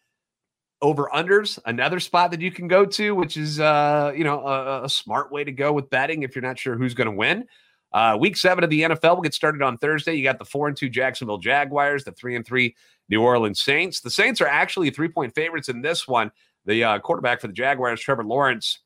over 0.84 1.10
unders, 1.12 1.58
another 1.65 1.99
spot 1.99 2.29
that 2.29 2.41
you 2.41 2.51
can 2.51 2.67
go 2.67 2.86
to, 2.86 3.15
which 3.15 3.38
is 3.38 3.60
uh, 3.60 4.13
you 4.15 4.23
know 4.23 4.45
a, 4.45 4.84
a 4.84 4.89
smart 4.89 5.32
way 5.32 5.43
to 5.43 5.51
go 5.51 5.73
with 5.73 5.89
betting 5.89 6.21
if 6.21 6.36
you're 6.36 6.43
not 6.43 6.60
sure 6.60 6.77
who's 6.77 6.93
going 6.93 7.10
to 7.10 7.15
win. 7.15 7.45
Uh, 7.91 8.17
week 8.19 8.38
seven 8.38 8.63
of 8.63 8.69
the 8.69 8.82
NFL 8.82 9.15
will 9.15 9.21
get 9.21 9.34
started 9.34 9.62
on 9.62 9.78
Thursday. 9.78 10.13
You 10.13 10.23
got 10.23 10.38
the 10.38 10.45
four 10.45 10.67
and 10.67 10.78
two 10.78 10.89
Jacksonville 10.89 11.39
Jaguars, 11.39 12.04
the 12.04 12.12
three 12.12 12.36
and 12.36 12.45
three 12.45 12.75
New 13.10 13.21
Orleans 13.21 13.62
Saints. 13.62 14.02
The 14.02 14.12
Saints 14.12 14.41
are 14.41 14.47
actually 14.47 14.89
three 14.91 15.10
point 15.10 15.34
favorites 15.34 15.69
in 15.69 15.82
this 15.82 16.08
one. 16.08 16.32
the 16.65 16.84
uh, 16.84 16.99
quarterback 16.99 17.41
for 17.41 17.47
the 17.47 17.54
Jaguars, 17.54 17.99
Trevor 17.99 18.23
Lawrence, 18.23 18.80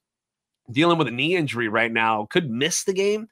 dealing 0.72 0.98
with 0.98 1.08
a 1.08 1.12
knee 1.12 1.36
injury 1.36 1.68
right 1.68 1.92
now, 1.92 2.28
could 2.30 2.50
miss 2.50 2.84
the 2.84 2.94
game. 2.94 3.28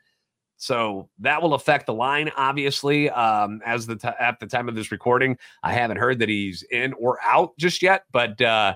So 0.58 1.10
that 1.20 1.42
will 1.42 1.56
affect 1.56 1.88
the 1.88 1.94
line, 1.94 2.30
obviously. 2.36 3.10
Um, 3.10 3.62
as 3.66 3.88
the 3.88 3.96
t- 3.96 4.10
at 4.20 4.40
the 4.40 4.46
time 4.46 4.70
of 4.70 4.76
this 4.76 4.92
recording, 4.92 5.38
I 5.64 5.74
haven't 5.74 5.98
heard 5.98 6.20
that 6.20 6.30
he's 6.30 6.64
in 6.64 6.94
or 6.94 7.18
out 7.24 7.58
just 7.58 7.82
yet, 7.82 8.04
but 8.12 8.40
uh, 8.42 8.76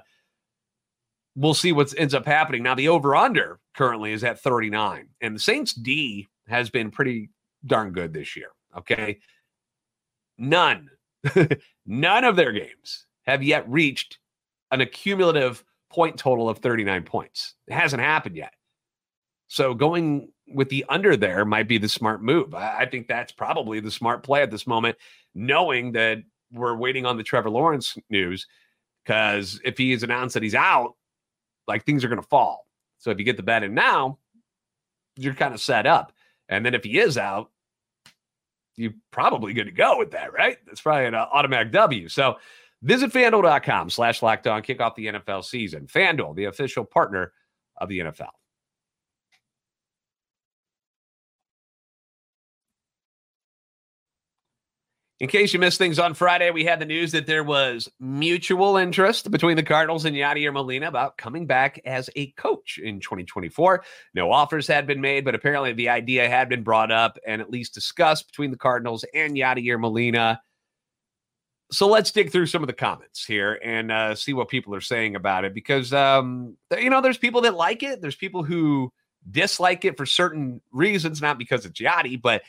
we'll 1.36 1.54
see 1.54 1.74
what 1.74 1.94
ends 1.96 2.16
up 2.16 2.26
happening. 2.26 2.64
Now, 2.64 2.74
the 2.74 2.88
over 2.88 3.16
under 3.16 3.60
currently 3.76 4.14
is 4.14 4.24
at 4.24 4.40
39, 4.40 5.10
and 5.22 5.36
the 5.36 5.40
Saints 5.40 5.74
D 5.74 6.28
has 6.48 6.70
been 6.70 6.92
pretty 6.92 7.30
darn 7.66 7.92
good 7.92 8.14
this 8.14 8.36
year. 8.36 8.50
Okay. 8.78 9.20
None, 10.38 10.90
none 11.86 12.24
of 12.24 12.36
their 12.36 12.52
games 12.52 13.06
have 13.26 13.42
yet 13.42 13.68
reached 13.70 14.20
an 14.72 14.82
accumulative 14.82 15.64
point 15.90 16.18
total 16.18 16.50
of 16.50 16.60
39 16.60 17.04
points. 17.04 17.56
It 17.68 17.74
hasn't 17.74 18.02
happened 18.02 18.36
yet. 18.36 18.54
So 19.48 19.74
going 19.74 20.30
with 20.48 20.70
the 20.70 20.86
under 20.90 21.16
there 21.16 21.46
might 21.46 21.68
be 21.68 21.78
the 21.78 21.90
smart 21.90 22.22
move. 22.22 22.54
I, 22.54 22.80
I 22.80 22.86
think 22.86 23.08
that's 23.08 23.32
probably 23.32 23.80
the 23.80 23.92
smart 23.92 24.24
play 24.24 24.42
at 24.42 24.52
this 24.52 24.68
moment, 24.68 24.98
knowing 25.34 25.94
that 25.94 26.20
we're 26.52 26.76
waiting 26.76 27.06
on 27.06 27.18
the 27.18 27.24
Trevor 27.24 27.50
Lawrence 27.50 27.98
news. 28.10 28.46
Because 29.04 29.60
if 29.64 29.78
he 29.78 29.94
is 29.94 30.04
announced 30.04 30.34
that 30.34 30.44
he's 30.44 30.56
out, 30.56 30.96
like 31.68 31.86
things 31.86 32.04
are 32.04 32.08
going 32.08 32.22
to 32.22 32.28
fall. 32.28 32.66
So 32.98 33.12
if 33.12 33.20
you 33.20 33.26
get 33.26 33.38
the 33.38 33.44
bet 33.44 33.64
in 33.64 33.74
now, 33.74 34.18
you're 35.16 35.34
kind 35.34 35.54
of 35.54 35.62
set 35.62 35.86
up. 35.86 36.12
And 36.50 36.66
then 36.66 36.74
if 36.74 36.84
he 36.84 37.00
is 37.00 37.18
out, 37.18 37.52
you're 38.76 38.94
probably 39.12 39.54
good 39.54 39.66
to 39.66 39.72
go 39.72 39.98
with 39.98 40.12
that, 40.12 40.34
right? 40.34 40.58
That's 40.66 40.82
probably 40.82 41.06
an 41.06 41.16
uh, 41.16 41.28
automatic 41.32 41.72
W. 41.72 42.10
So 42.10 42.38
visit 42.82 43.12
fanduel.com 43.12 43.90
slash 43.90 44.22
locked 44.22 44.48
on, 44.48 44.62
kick 44.62 44.82
off 44.82 44.96
the 44.96 45.08
NFL 45.08 45.46
season. 45.46 45.88
Fanduel, 45.88 46.36
the 46.36 46.46
official 46.46 46.84
partner 46.84 47.32
of 47.78 47.90
the 47.90 48.00
NFL. 48.00 48.30
In 55.22 55.30
case 55.30 55.54
you 55.54 55.60
missed 55.60 55.78
things 55.78 55.98
on 55.98 56.14
Friday, 56.14 56.52
we 56.52 56.66
had 56.66 56.80
the 56.80 56.86
news 56.86 57.14
that 57.14 57.26
there 57.26 57.44
was 57.44 57.90
mutual 58.02 58.76
interest 58.76 59.32
between 59.32 59.56
the 59.56 59.64
Cardinals 59.64 60.04
and 60.04 60.14
Yadier 60.14 60.52
Molina 60.52 60.90
about 60.90 61.18
coming 61.18 61.48
back 61.48 61.80
as 61.86 62.10
a 62.18 62.32
coach 62.32 62.78
in 62.84 63.00
2024. 63.00 63.82
No 64.14 64.30
offers 64.30 64.68
had 64.68 64.86
been 64.86 65.00
made, 65.00 65.24
but 65.24 65.34
apparently 65.34 65.72
the 65.72 65.88
idea 65.88 66.28
had 66.28 66.50
been 66.50 66.64
brought 66.64 66.92
up 66.92 67.18
and 67.26 67.42
at 67.42 67.50
least 67.50 67.74
discussed 67.74 68.28
between 68.28 68.52
the 68.52 68.58
Cardinals 68.58 69.06
and 69.14 69.38
Yadier 69.38 69.80
Molina. 69.80 70.42
So 71.72 71.88
let's 71.88 72.12
dig 72.12 72.30
through 72.30 72.48
some 72.48 72.62
of 72.62 72.68
the 72.68 72.74
comments 72.74 73.24
here 73.24 73.58
and 73.64 73.94
uh, 73.94 74.16
see 74.16 74.34
what 74.34 74.50
people 74.50 74.76
are 74.76 74.82
saying 74.82 75.16
about 75.16 75.46
it 75.46 75.54
because, 75.54 75.94
um, 75.94 76.58
you 76.78 76.90
know, 76.90 77.00
there's 77.00 77.18
people 77.18 77.40
that 77.42 77.56
like 77.56 77.84
it, 77.84 78.02
there's 78.02 78.18
people 78.18 78.44
who 78.44 78.92
dislike 79.32 79.86
it 79.86 79.96
for 79.96 80.06
certain 80.06 80.62
reasons, 80.74 81.22
not 81.22 81.38
because 81.38 81.66
it's 81.66 81.80
Yadi, 81.80 82.22
but 82.22 82.42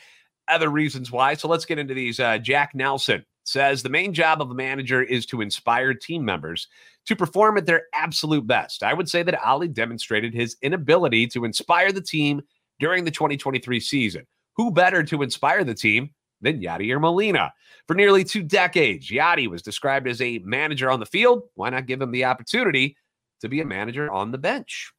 other 0.49 0.69
reasons 0.69 1.11
why. 1.11 1.33
So 1.33 1.47
let's 1.47 1.65
get 1.65 1.79
into 1.79 1.93
these. 1.93 2.19
Uh, 2.19 2.37
Jack 2.37 2.73
Nelson 2.73 3.25
says 3.43 3.81
the 3.81 3.89
main 3.89 4.13
job 4.13 4.41
of 4.41 4.51
a 4.51 4.55
manager 4.55 5.01
is 5.01 5.25
to 5.27 5.41
inspire 5.41 5.93
team 5.93 6.25
members 6.25 6.67
to 7.05 7.15
perform 7.15 7.57
at 7.57 7.65
their 7.65 7.83
absolute 7.93 8.45
best. 8.45 8.83
I 8.83 8.93
would 8.93 9.09
say 9.09 9.23
that 9.23 9.41
Ali 9.43 9.69
demonstrated 9.69 10.33
his 10.33 10.57
inability 10.61 11.27
to 11.27 11.45
inspire 11.45 11.91
the 11.91 12.01
team 12.01 12.41
during 12.79 13.05
the 13.05 13.11
2023 13.11 13.79
season. 13.79 14.27
Who 14.57 14.71
better 14.71 15.03
to 15.03 15.21
inspire 15.21 15.63
the 15.63 15.73
team 15.73 16.09
than 16.41 16.61
Yadier 16.61 16.99
Molina? 16.99 17.53
For 17.87 17.95
nearly 17.95 18.23
two 18.23 18.43
decades, 18.43 19.09
Yadi 19.09 19.47
was 19.47 19.61
described 19.61 20.07
as 20.07 20.21
a 20.21 20.39
manager 20.39 20.89
on 20.89 20.99
the 20.99 21.05
field. 21.05 21.43
Why 21.55 21.69
not 21.69 21.85
give 21.85 22.01
him 22.01 22.11
the 22.11 22.25
opportunity 22.25 22.97
to 23.41 23.47
be 23.47 23.61
a 23.61 23.65
manager 23.65 24.11
on 24.11 24.31
the 24.31 24.37
bench? 24.37 24.91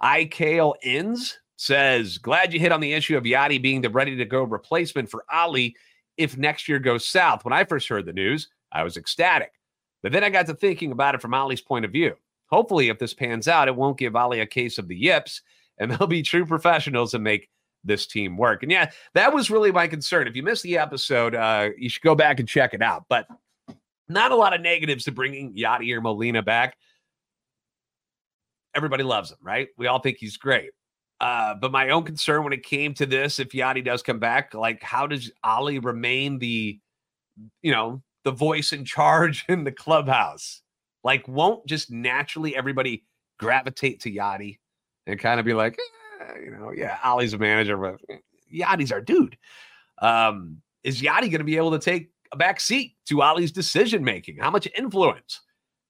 IKL 0.00 0.74
ends 0.82 1.38
says, 1.64 2.18
Glad 2.18 2.52
you 2.52 2.60
hit 2.60 2.72
on 2.72 2.80
the 2.80 2.92
issue 2.92 3.16
of 3.16 3.24
Yadi 3.24 3.60
being 3.60 3.80
the 3.80 3.90
ready 3.90 4.16
to 4.16 4.24
go 4.24 4.42
replacement 4.42 5.10
for 5.10 5.24
Ali 5.32 5.74
if 6.16 6.36
next 6.36 6.68
year 6.68 6.78
goes 6.78 7.06
south. 7.06 7.44
When 7.44 7.52
I 7.52 7.64
first 7.64 7.88
heard 7.88 8.06
the 8.06 8.12
news, 8.12 8.48
I 8.70 8.84
was 8.84 8.96
ecstatic. 8.96 9.52
But 10.02 10.12
then 10.12 10.22
I 10.22 10.30
got 10.30 10.46
to 10.46 10.54
thinking 10.54 10.92
about 10.92 11.14
it 11.14 11.22
from 11.22 11.34
Ali's 11.34 11.62
point 11.62 11.84
of 11.84 11.90
view. 11.90 12.14
Hopefully, 12.46 12.88
if 12.88 12.98
this 12.98 13.14
pans 13.14 13.48
out, 13.48 13.68
it 13.68 13.74
won't 13.74 13.98
give 13.98 14.14
Ali 14.14 14.40
a 14.40 14.46
case 14.46 14.78
of 14.78 14.88
the 14.88 14.96
yips 14.96 15.42
and 15.78 15.90
they'll 15.98 16.06
be 16.06 16.22
true 16.22 16.46
professionals 16.46 17.14
and 17.14 17.24
make 17.24 17.48
this 17.82 18.06
team 18.06 18.36
work. 18.36 18.62
And 18.62 18.70
yeah, 18.70 18.90
that 19.14 19.32
was 19.32 19.50
really 19.50 19.72
my 19.72 19.88
concern. 19.88 20.26
If 20.26 20.36
you 20.36 20.42
missed 20.42 20.62
the 20.62 20.78
episode, 20.78 21.34
uh, 21.34 21.70
you 21.76 21.88
should 21.88 22.02
go 22.02 22.14
back 22.14 22.40
and 22.40 22.48
check 22.48 22.74
it 22.74 22.82
out. 22.82 23.04
But 23.08 23.26
not 24.08 24.32
a 24.32 24.36
lot 24.36 24.54
of 24.54 24.60
negatives 24.60 25.04
to 25.04 25.12
bringing 25.12 25.54
Yadier 25.54 26.02
Molina 26.02 26.42
back. 26.42 26.76
Everybody 28.74 29.04
loves 29.04 29.30
him, 29.30 29.38
right? 29.42 29.68
We 29.78 29.86
all 29.86 30.00
think 30.00 30.18
he's 30.18 30.36
great. 30.36 30.70
Uh, 31.24 31.54
but 31.54 31.72
my 31.72 31.88
own 31.88 32.04
concern 32.04 32.44
when 32.44 32.52
it 32.52 32.62
came 32.62 32.92
to 32.92 33.06
this, 33.06 33.38
if 33.38 33.48
Yadi 33.48 33.82
does 33.82 34.02
come 34.02 34.18
back, 34.18 34.52
like 34.52 34.82
how 34.82 35.06
does 35.06 35.32
Ali 35.42 35.78
remain 35.78 36.38
the, 36.38 36.78
you 37.62 37.72
know, 37.72 38.02
the 38.24 38.30
voice 38.30 38.74
in 38.74 38.84
charge 38.84 39.42
in 39.48 39.64
the 39.64 39.72
clubhouse? 39.72 40.60
Like, 41.02 41.26
won't 41.26 41.64
just 41.64 41.90
naturally 41.90 42.54
everybody 42.54 43.06
gravitate 43.38 44.00
to 44.00 44.12
Yadi 44.12 44.58
and 45.06 45.18
kind 45.18 45.40
of 45.40 45.46
be 45.46 45.54
like, 45.54 45.78
eh, 46.20 46.40
you 46.44 46.50
know, 46.50 46.72
yeah, 46.76 46.98
Ali's 47.02 47.32
a 47.32 47.38
manager, 47.38 47.78
but 47.78 48.18
Yadi's 48.54 48.92
our 48.92 49.00
dude. 49.00 49.38
Um, 50.02 50.60
is 50.82 51.00
Yadi 51.00 51.30
going 51.30 51.38
to 51.38 51.44
be 51.44 51.56
able 51.56 51.70
to 51.70 51.78
take 51.78 52.10
a 52.32 52.36
back 52.36 52.60
seat 52.60 52.96
to 53.06 53.22
Ali's 53.22 53.50
decision 53.50 54.04
making? 54.04 54.36
How 54.40 54.50
much 54.50 54.68
influence 54.76 55.40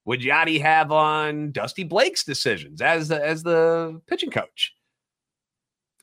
would 0.04 0.20
Yadi 0.20 0.62
have 0.62 0.92
on 0.92 1.50
Dusty 1.50 1.82
Blake's 1.82 2.22
decisions 2.22 2.80
as 2.80 3.08
the, 3.08 3.20
as 3.20 3.42
the 3.42 4.00
pitching 4.06 4.30
coach? 4.30 4.72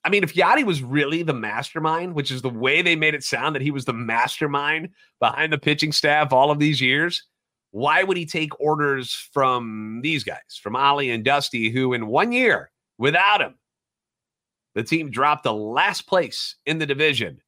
I 0.04 0.10
mean, 0.10 0.24
if 0.24 0.34
Yadi 0.34 0.64
was 0.64 0.82
really 0.82 1.22
the 1.22 1.34
mastermind, 1.34 2.16
which 2.16 2.32
is 2.32 2.42
the 2.42 2.50
way 2.50 2.82
they 2.82 2.96
made 2.96 3.14
it 3.14 3.24
sound 3.24 3.56
that 3.56 3.62
he 3.62 3.72
was 3.72 3.86
the 3.86 3.94
mastermind 3.94 4.90
behind 5.20 5.54
the 5.54 5.60
pitching 5.60 5.92
staff 5.92 6.34
all 6.34 6.50
of 6.50 6.60
these 6.60 6.82
years, 6.82 7.24
why 7.70 8.04
would 8.04 8.18
he 8.18 8.26
take 8.26 8.60
orders 8.60 9.14
from 9.32 10.02
these 10.02 10.24
guys, 10.24 10.60
from 10.62 10.76
Ali 10.76 11.12
and 11.12 11.24
Dusty, 11.24 11.70
who 11.70 11.94
in 11.94 12.08
one 12.08 12.32
year, 12.32 12.72
without 12.98 13.42
him, 13.42 13.56
the 14.74 14.84
team 14.84 15.12
dropped 15.12 15.44
the 15.44 15.54
last 15.54 16.08
place 16.08 16.56
in 16.66 16.80
the 16.80 16.86
division, 16.86 17.42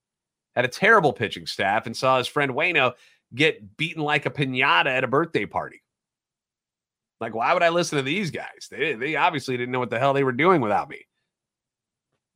had 0.55 0.65
a 0.65 0.69
terrible 0.69 1.11
pitching 1.11 1.47
staff, 1.47 1.85
and 1.87 1.97
saw 1.97 2.19
his 2.19 2.27
friend 2.27 2.51
Wayno 2.51 2.93
get 3.33 3.77
beaten 3.77 4.03
like 4.03 4.25
a 4.25 4.29
pinata 4.29 4.87
at 4.87 5.03
a 5.03 5.07
birthday 5.07 5.45
party? 5.45 5.81
Like, 7.19 7.33
why 7.33 7.53
would 7.53 7.63
I 7.63 7.69
listen 7.69 7.97
to 7.97 8.03
these 8.03 8.31
guys? 8.31 8.67
They, 8.69 8.93
they 8.93 9.15
obviously 9.15 9.57
didn't 9.57 9.71
know 9.71 9.79
what 9.79 9.89
the 9.89 9.99
hell 9.99 10.13
they 10.13 10.23
were 10.23 10.31
doing 10.31 10.61
without 10.61 10.89
me. 10.89 11.05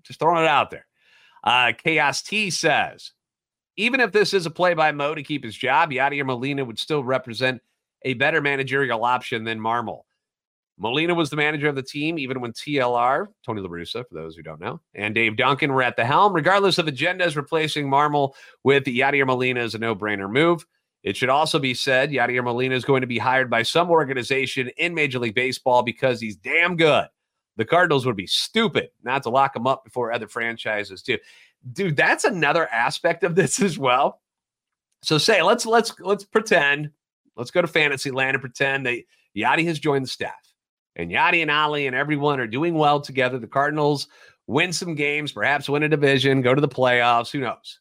Just 0.08 0.20
throwing 0.20 0.44
it 0.44 0.48
out 0.48 0.72
there. 0.72 0.86
Uh, 1.44 1.72
Chaos 1.78 2.22
T 2.22 2.50
says, 2.50 3.12
even 3.78 4.00
if 4.00 4.12
this 4.12 4.34
is 4.34 4.46
a 4.46 4.52
play 4.52 4.74
by 4.74 4.92
Mo 4.92 5.16
to 5.16 5.24
keep 5.24 5.44
his 5.44 5.56
job, 5.56 5.92
Yadier 5.92 6.26
Molina 6.26 6.66
would 6.66 6.80
still 6.80 7.04
represent 7.04 7.62
a 8.04 8.16
better 8.16 8.42
managerial 8.42 9.06
option 9.06 9.44
than 9.44 9.60
Marmol. 9.60 10.02
Molina 10.80 11.16
was 11.16 11.30
the 11.30 11.36
manager 11.36 11.68
of 11.68 11.76
the 11.76 11.84
team, 11.84 12.20
even 12.20 12.40
when 12.40 12.54
TLR, 12.54 13.28
Tony 13.44 13.62
La 13.62 13.68
Russa, 13.68 14.08
for 14.08 14.14
those 14.14 14.36
who 14.36 14.44
don't 14.44 14.60
know, 14.60 14.80
and 14.94 15.16
Dave 15.16 15.36
Duncan 15.36 15.74
were 15.74 15.82
at 15.82 15.96
the 15.96 16.06
helm. 16.06 16.34
Regardless 16.34 16.78
of 16.78 16.86
agendas, 16.86 17.36
replacing 17.36 17.88
Marmol 17.88 18.34
with 18.64 18.84
Yadier 18.86 19.26
Molina 19.26 19.62
is 19.62 19.74
a 19.74 19.80
no 19.80 19.96
brainer 19.96 20.32
move. 20.32 20.66
It 21.04 21.16
should 21.18 21.30
also 21.30 21.58
be 21.58 21.74
said 21.74 22.12
Yadier 22.12 22.44
Molina 22.44 22.76
is 22.76 22.86
going 22.86 23.02
to 23.02 23.08
be 23.08 23.18
hired 23.18 23.50
by 23.50 23.64
some 23.64 23.90
organization 23.90 24.70
in 24.78 24.94
Major 24.94 25.20
League 25.20 25.36
Baseball 25.36 25.82
because 25.82 26.20
he's 26.20 26.36
damn 26.36 26.76
good 26.76 27.08
the 27.58 27.66
Cardinals 27.66 28.06
would 28.06 28.16
be 28.16 28.28
stupid 28.28 28.90
not 29.04 29.24
to 29.24 29.30
lock 29.30 29.56
him 29.56 29.68
up 29.68 29.84
before 29.84 30.12
other 30.12 30.28
franchises 30.28 31.02
too. 31.02 31.18
Dude, 31.74 31.98
that's 31.98 32.24
another 32.24 32.68
aspect 32.72 33.24
of 33.24 33.36
this 33.36 33.60
as 33.62 33.78
well. 33.78 34.22
So 35.04 35.18
say 35.18 35.42
let's 35.42 35.66
let's 35.66 36.00
let's 36.00 36.24
pretend, 36.24 36.92
let's 37.36 37.52
go 37.52 37.62
to 37.62 37.68
fantasy 37.68 38.12
land 38.12 38.36
and 38.36 38.42
pretend 38.42 38.86
that 38.86 39.04
Yadi 39.36 39.66
has 39.66 39.80
joined 39.80 40.06
the 40.06 40.10
staff. 40.10 40.34
And 40.96 41.12
Yadi 41.12 41.42
and 41.42 41.52
Ali 41.52 41.86
and 41.86 41.96
everyone 41.96 42.40
are 42.40 42.48
doing 42.48 42.76
well 42.76 43.00
together. 43.00 43.38
The 43.38 43.48
Cardinals 43.48 44.08
win 44.48 44.74
some 44.74 44.96
games, 44.96 45.32
perhaps 45.32 45.70
win 45.70 45.84
a 45.84 45.90
division, 45.90 46.42
go 46.42 46.56
to 46.56 46.62
the 46.62 46.68
playoffs, 46.68 47.32
who 47.32 47.40
knows? 47.40 47.80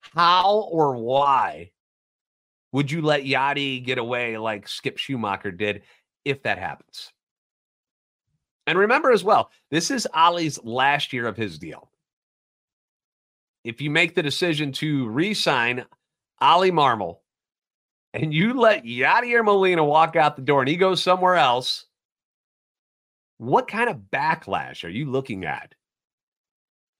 How 0.00 0.68
or 0.70 0.96
why 0.96 1.70
would 2.72 2.90
you 2.90 3.00
let 3.00 3.22
Yadi 3.24 3.84
get 3.84 3.98
away 3.98 4.36
like 4.36 4.68
Skip 4.68 4.98
Schumaker 4.98 5.56
did 5.56 5.82
if 6.24 6.42
that 6.42 6.58
happens? 6.58 7.12
And 8.66 8.78
remember 8.78 9.12
as 9.12 9.22
well, 9.22 9.50
this 9.70 9.90
is 9.90 10.08
Ali's 10.12 10.62
last 10.64 11.12
year 11.12 11.26
of 11.26 11.36
his 11.36 11.58
deal. 11.58 11.88
If 13.64 13.80
you 13.80 13.90
make 13.90 14.14
the 14.14 14.22
decision 14.22 14.72
to 14.72 15.08
re 15.08 15.34
sign 15.34 15.84
Ali 16.40 16.70
Marmol 16.70 17.18
and 18.12 18.32
you 18.32 18.54
let 18.54 18.84
Yadier 18.84 19.44
Molina 19.44 19.84
walk 19.84 20.16
out 20.16 20.36
the 20.36 20.42
door 20.42 20.60
and 20.60 20.68
he 20.68 20.76
goes 20.76 21.02
somewhere 21.02 21.36
else, 21.36 21.86
what 23.38 23.68
kind 23.68 23.90
of 23.90 24.02
backlash 24.12 24.84
are 24.84 24.88
you 24.88 25.10
looking 25.10 25.44
at 25.44 25.74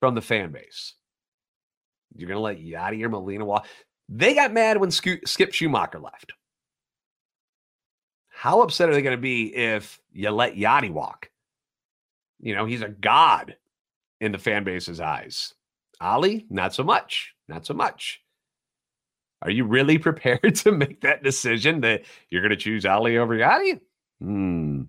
from 0.00 0.14
the 0.14 0.22
fan 0.22 0.52
base? 0.52 0.94
You're 2.14 2.28
going 2.28 2.36
to 2.36 2.42
let 2.42 2.60
Yadier 2.60 3.10
Molina 3.10 3.44
walk. 3.44 3.66
They 4.08 4.34
got 4.34 4.52
mad 4.52 4.78
when 4.78 4.90
Skip 4.90 5.24
Schumaker 5.24 6.02
left. 6.02 6.32
How 8.28 8.60
upset 8.60 8.88
are 8.88 8.92
they 8.94 9.02
going 9.02 9.16
to 9.16 9.20
be 9.20 9.54
if 9.54 9.98
you 10.12 10.30
let 10.30 10.56
Yadi 10.56 10.90
walk? 10.90 11.30
You 12.46 12.54
know, 12.54 12.64
he's 12.64 12.82
a 12.82 12.88
god 12.88 13.56
in 14.20 14.30
the 14.30 14.38
fan 14.38 14.62
base's 14.62 15.00
eyes. 15.00 15.52
Ali, 16.00 16.46
not 16.48 16.72
so 16.72 16.84
much. 16.84 17.34
Not 17.48 17.66
so 17.66 17.74
much. 17.74 18.22
Are 19.42 19.50
you 19.50 19.64
really 19.64 19.98
prepared 20.08 20.54
to 20.54 20.70
make 20.70 21.00
that 21.00 21.24
decision 21.24 21.80
that 21.80 22.02
you're 22.30 22.42
going 22.42 22.50
to 22.50 22.56
choose 22.56 22.86
Ali 22.86 23.18
over 23.18 23.34
Yadi? 23.34 23.80
Hmm. 24.20 24.82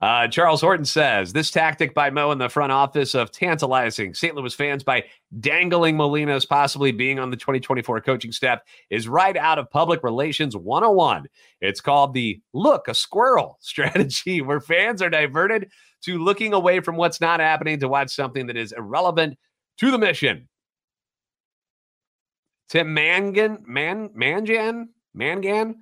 Uh, 0.00 0.28
Charles 0.28 0.62
Horton 0.62 0.86
says 0.86 1.34
this 1.34 1.50
tactic 1.50 1.94
by 1.94 2.08
Mo 2.08 2.30
in 2.30 2.38
the 2.38 2.48
front 2.48 2.72
office 2.72 3.14
of 3.14 3.30
tantalizing 3.30 4.14
St. 4.14 4.34
Louis 4.34 4.54
fans 4.54 4.82
by 4.82 5.04
dangling 5.40 5.96
Molina 5.96 6.34
as 6.34 6.46
possibly 6.46 6.92
being 6.92 7.18
on 7.18 7.30
the 7.30 7.36
2024 7.36 8.00
coaching 8.02 8.32
staff 8.32 8.60
is 8.88 9.06
right 9.06 9.36
out 9.36 9.58
of 9.58 9.70
public 9.70 10.02
relations 10.02 10.56
101. 10.56 11.26
It's 11.60 11.80
called 11.80 12.14
the 12.14 12.40
look 12.54 12.88
a 12.88 12.94
squirrel 12.94 13.58
strategy, 13.60 14.40
where 14.40 14.60
fans 14.60 15.02
are 15.02 15.10
diverted 15.10 15.70
to 16.02 16.18
looking 16.18 16.52
away 16.52 16.80
from 16.80 16.96
what's 16.96 17.20
not 17.20 17.40
happening 17.40 17.80
to 17.80 17.88
watch 17.88 18.14
something 18.14 18.46
that 18.46 18.56
is 18.56 18.72
irrelevant 18.72 19.38
to 19.78 19.90
the 19.90 19.98
mission. 19.98 20.48
Tim 22.68 22.92
Mangan, 22.92 23.64
Man, 23.66 24.10
Mangan, 24.14 24.88
Mangan 25.14 25.76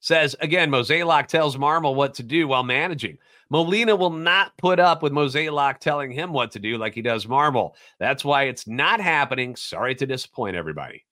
says 0.00 0.34
again, 0.40 0.70
Mozeliak 0.70 1.28
tells 1.28 1.56
Marmol 1.56 1.94
what 1.94 2.14
to 2.14 2.22
do 2.22 2.48
while 2.48 2.64
managing. 2.64 3.18
Molina 3.50 3.94
will 3.94 4.10
not 4.10 4.56
put 4.58 4.80
up 4.80 5.02
with 5.02 5.12
Mozeliak 5.12 5.78
telling 5.78 6.10
him 6.10 6.32
what 6.32 6.50
to 6.52 6.58
do 6.58 6.76
like 6.76 6.94
he 6.94 7.02
does 7.02 7.26
Marmol. 7.26 7.74
That's 8.00 8.24
why 8.24 8.44
it's 8.44 8.66
not 8.66 9.00
happening. 9.00 9.54
Sorry 9.56 9.94
to 9.96 10.06
disappoint 10.06 10.56
everybody. 10.56 11.04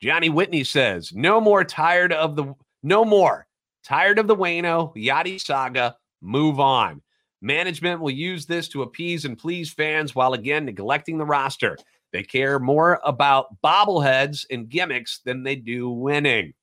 Johnny 0.00 0.28
Whitney 0.28 0.62
says, 0.62 1.12
no 1.14 1.40
more 1.40 1.64
tired 1.64 2.12
of 2.12 2.36
the 2.36 2.54
no 2.82 3.04
more 3.04 3.46
tired 3.82 4.18
of 4.18 4.28
the 4.28 4.36
Wayno 4.36 4.94
Yadi 4.94 5.40
saga. 5.40 5.96
Move 6.20 6.60
on. 6.60 7.02
Management 7.46 8.00
will 8.00 8.10
use 8.10 8.44
this 8.44 8.66
to 8.70 8.82
appease 8.82 9.24
and 9.24 9.38
please 9.38 9.72
fans 9.72 10.16
while 10.16 10.32
again 10.32 10.64
neglecting 10.64 11.16
the 11.16 11.24
roster. 11.24 11.78
They 12.12 12.24
care 12.24 12.58
more 12.58 13.00
about 13.04 13.62
bobbleheads 13.62 14.46
and 14.50 14.68
gimmicks 14.68 15.20
than 15.20 15.44
they 15.44 15.54
do 15.54 15.88
winning. 15.88 16.54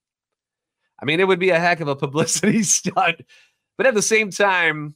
I 1.02 1.06
mean, 1.06 1.22
it 1.22 1.28
would 1.28 1.39
be 1.39 1.52
a 1.52 1.60
heck 1.60 1.80
of 1.80 1.88
a 1.88 1.96
publicity 2.06 2.63
stunt. 2.63 3.22
But 3.78 3.88
at 3.88 3.93
the 3.93 4.02
same 4.02 4.30
time, 4.30 4.96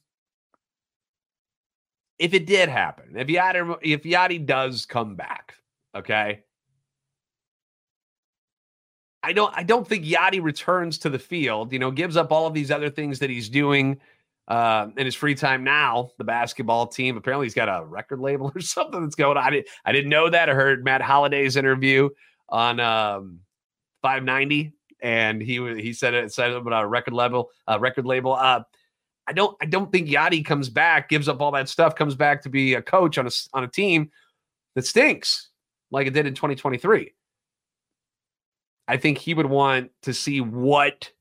if 2.20 2.34
it 2.34 2.46
did 2.48 2.68
happen, 2.68 3.16
if 3.16 3.28
Yadi, 3.28 3.78
if 3.82 4.04
Yadi 4.04 4.46
does 4.46 4.86
come 4.86 5.16
back, 5.16 5.54
okay, 5.96 6.44
I 9.24 9.32
don't 9.32 9.54
I 9.56 9.64
don't 9.64 9.88
think 9.88 10.04
Yadi 10.04 10.44
returns 10.44 10.98
to 11.00 11.10
the 11.10 11.20
field. 11.20 11.72
You 11.72 11.80
know, 11.80 11.92
gives 11.92 12.18
up 12.18 12.34
all 12.34 12.46
of 12.46 12.54
these 12.54 12.72
other 12.72 12.90
things 12.90 13.20
that 13.20 13.30
he's 13.30 13.48
doing 13.48 14.02
uh, 14.48 14.88
in 14.98 15.06
his 15.06 15.16
free 15.16 15.36
time 15.36 15.64
now. 15.64 16.12
The 16.18 16.24
basketball 16.24 16.88
team 16.88 17.18
apparently 17.18 17.46
he's 17.46 17.54
got 17.54 17.68
a 17.68 17.86
record 17.86 18.20
label 18.20 18.52
or 18.56 18.62
something 18.62 19.02
that's 19.02 19.16
going 19.16 19.38
on. 19.38 19.44
I 19.44 19.50
didn't 19.50 19.68
I 19.86 19.92
didn't 19.92 20.10
know 20.10 20.30
that. 20.30 20.50
I 20.50 20.54
heard 20.54 20.84
Matt 20.84 21.02
Holliday's 21.02 21.56
interview 21.56 22.10
on 22.50 22.80
um, 22.80 23.40
590 24.02 24.74
and 25.02 25.42
he 25.42 25.56
he 25.82 25.94
said 25.94 26.14
it 26.14 26.34
said 26.34 26.52
about 26.52 26.84
a 26.84 26.88
record 26.88 27.14
level, 27.14 27.50
uh, 27.68 27.78
record 27.80 28.06
label. 28.06 28.34
Uh, 28.34 28.62
I 29.28 29.34
don't 29.34 29.56
I 29.62 29.66
don't 29.66 29.92
think 29.92 30.08
Yadi 30.08 30.44
comes 30.44 30.70
back, 30.70 31.10
gives 31.10 31.28
up 31.28 31.42
all 31.42 31.52
that 31.52 31.70
stuff, 31.70 31.96
comes 31.96 32.16
back 32.16 32.42
to 32.44 32.50
be 32.50 32.76
a 32.76 32.82
coach 32.82 33.18
on 33.18 33.28
a 33.28 33.32
on 33.54 33.64
a 33.64 33.68
team 33.68 34.12
that 34.76 34.86
stinks 34.86 35.50
like 35.92 36.08
it 36.08 36.14
did 36.14 36.26
in 36.26 36.34
2023. 36.34 37.14
I 38.88 38.98
think 38.98 39.18
he 39.18 39.34
would 39.34 39.46
want 39.46 39.92
to 40.04 40.14
see 40.14 40.40
what 40.40 41.12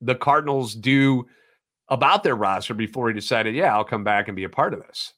the 0.00 0.16
Cardinals 0.16 0.74
do 0.74 1.26
about 1.92 2.22
their 2.22 2.34
roster 2.34 2.72
before 2.72 3.08
he 3.08 3.14
decided, 3.14 3.54
yeah, 3.54 3.74
I'll 3.74 3.84
come 3.84 4.02
back 4.02 4.26
and 4.26 4.34
be 4.34 4.44
a 4.44 4.48
part 4.48 4.72
of 4.72 4.80
this. 4.80 5.12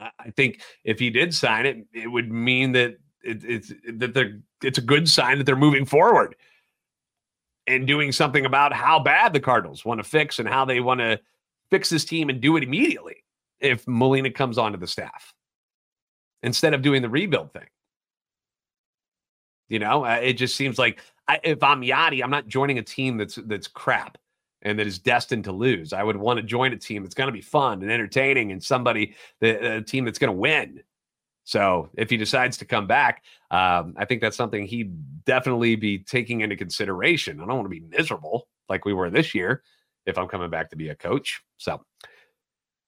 I 0.00 0.30
think 0.30 0.62
if 0.82 0.98
he 0.98 1.10
did 1.10 1.34
sign 1.34 1.66
it, 1.66 1.86
it 1.92 2.06
would 2.06 2.32
mean 2.32 2.72
that 2.72 2.96
it, 3.22 3.44
it's 3.44 3.72
that 3.94 4.14
they're 4.14 4.38
it's 4.62 4.78
a 4.78 4.82
good 4.82 5.08
sign 5.08 5.38
that 5.38 5.44
they're 5.44 5.56
moving 5.56 5.84
forward 5.84 6.36
and 7.66 7.86
doing 7.86 8.12
something 8.12 8.46
about 8.46 8.72
how 8.72 8.98
bad 8.98 9.32
the 9.32 9.40
Cardinals 9.40 9.84
want 9.84 9.98
to 9.98 10.08
fix 10.08 10.38
and 10.38 10.48
how 10.48 10.64
they 10.64 10.80
want 10.80 11.00
to 11.00 11.20
fix 11.70 11.90
this 11.90 12.04
team 12.04 12.30
and 12.30 12.40
do 12.40 12.56
it 12.56 12.62
immediately 12.62 13.24
if 13.60 13.86
Molina 13.86 14.30
comes 14.30 14.56
onto 14.56 14.78
the 14.78 14.86
staff 14.86 15.34
instead 16.42 16.72
of 16.72 16.82
doing 16.82 17.02
the 17.02 17.10
rebuild 17.10 17.52
thing. 17.52 17.68
You 19.68 19.80
know, 19.80 20.04
uh, 20.04 20.20
it 20.22 20.34
just 20.34 20.56
seems 20.56 20.78
like 20.78 21.00
I, 21.28 21.40
if 21.42 21.62
I'm 21.62 21.82
Yadi, 21.82 22.22
I'm 22.22 22.30
not 22.30 22.46
joining 22.46 22.78
a 22.78 22.82
team 22.82 23.16
that's 23.18 23.36
that's 23.46 23.66
crap 23.66 24.16
and 24.66 24.80
that 24.80 24.86
is 24.86 24.98
destined 24.98 25.44
to 25.44 25.52
lose. 25.52 25.92
I 25.92 26.02
would 26.02 26.16
want 26.16 26.38
to 26.38 26.42
join 26.42 26.72
a 26.72 26.76
team 26.76 27.04
that's 27.04 27.14
going 27.14 27.28
to 27.28 27.32
be 27.32 27.40
fun 27.40 27.82
and 27.82 27.90
entertaining 27.90 28.50
and 28.50 28.62
somebody 28.62 29.14
the, 29.40 29.76
a 29.76 29.82
team 29.82 30.04
that's 30.04 30.18
going 30.18 30.32
to 30.32 30.38
win. 30.38 30.82
So 31.44 31.88
if 31.96 32.10
he 32.10 32.16
decides 32.16 32.56
to 32.58 32.64
come 32.64 32.88
back, 32.88 33.22
um, 33.52 33.94
I 33.96 34.04
think 34.04 34.20
that's 34.20 34.36
something 34.36 34.66
he'd 34.66 35.24
definitely 35.24 35.76
be 35.76 35.98
taking 35.98 36.40
into 36.40 36.56
consideration. 36.56 37.40
I 37.40 37.46
don't 37.46 37.54
want 37.54 37.66
to 37.66 37.80
be 37.80 37.86
miserable 37.96 38.48
like 38.68 38.84
we 38.84 38.92
were 38.92 39.08
this 39.08 39.36
year 39.36 39.62
if 40.04 40.18
I'm 40.18 40.26
coming 40.26 40.50
back 40.50 40.70
to 40.70 40.76
be 40.76 40.88
a 40.88 40.96
coach. 40.96 41.40
So 41.58 41.84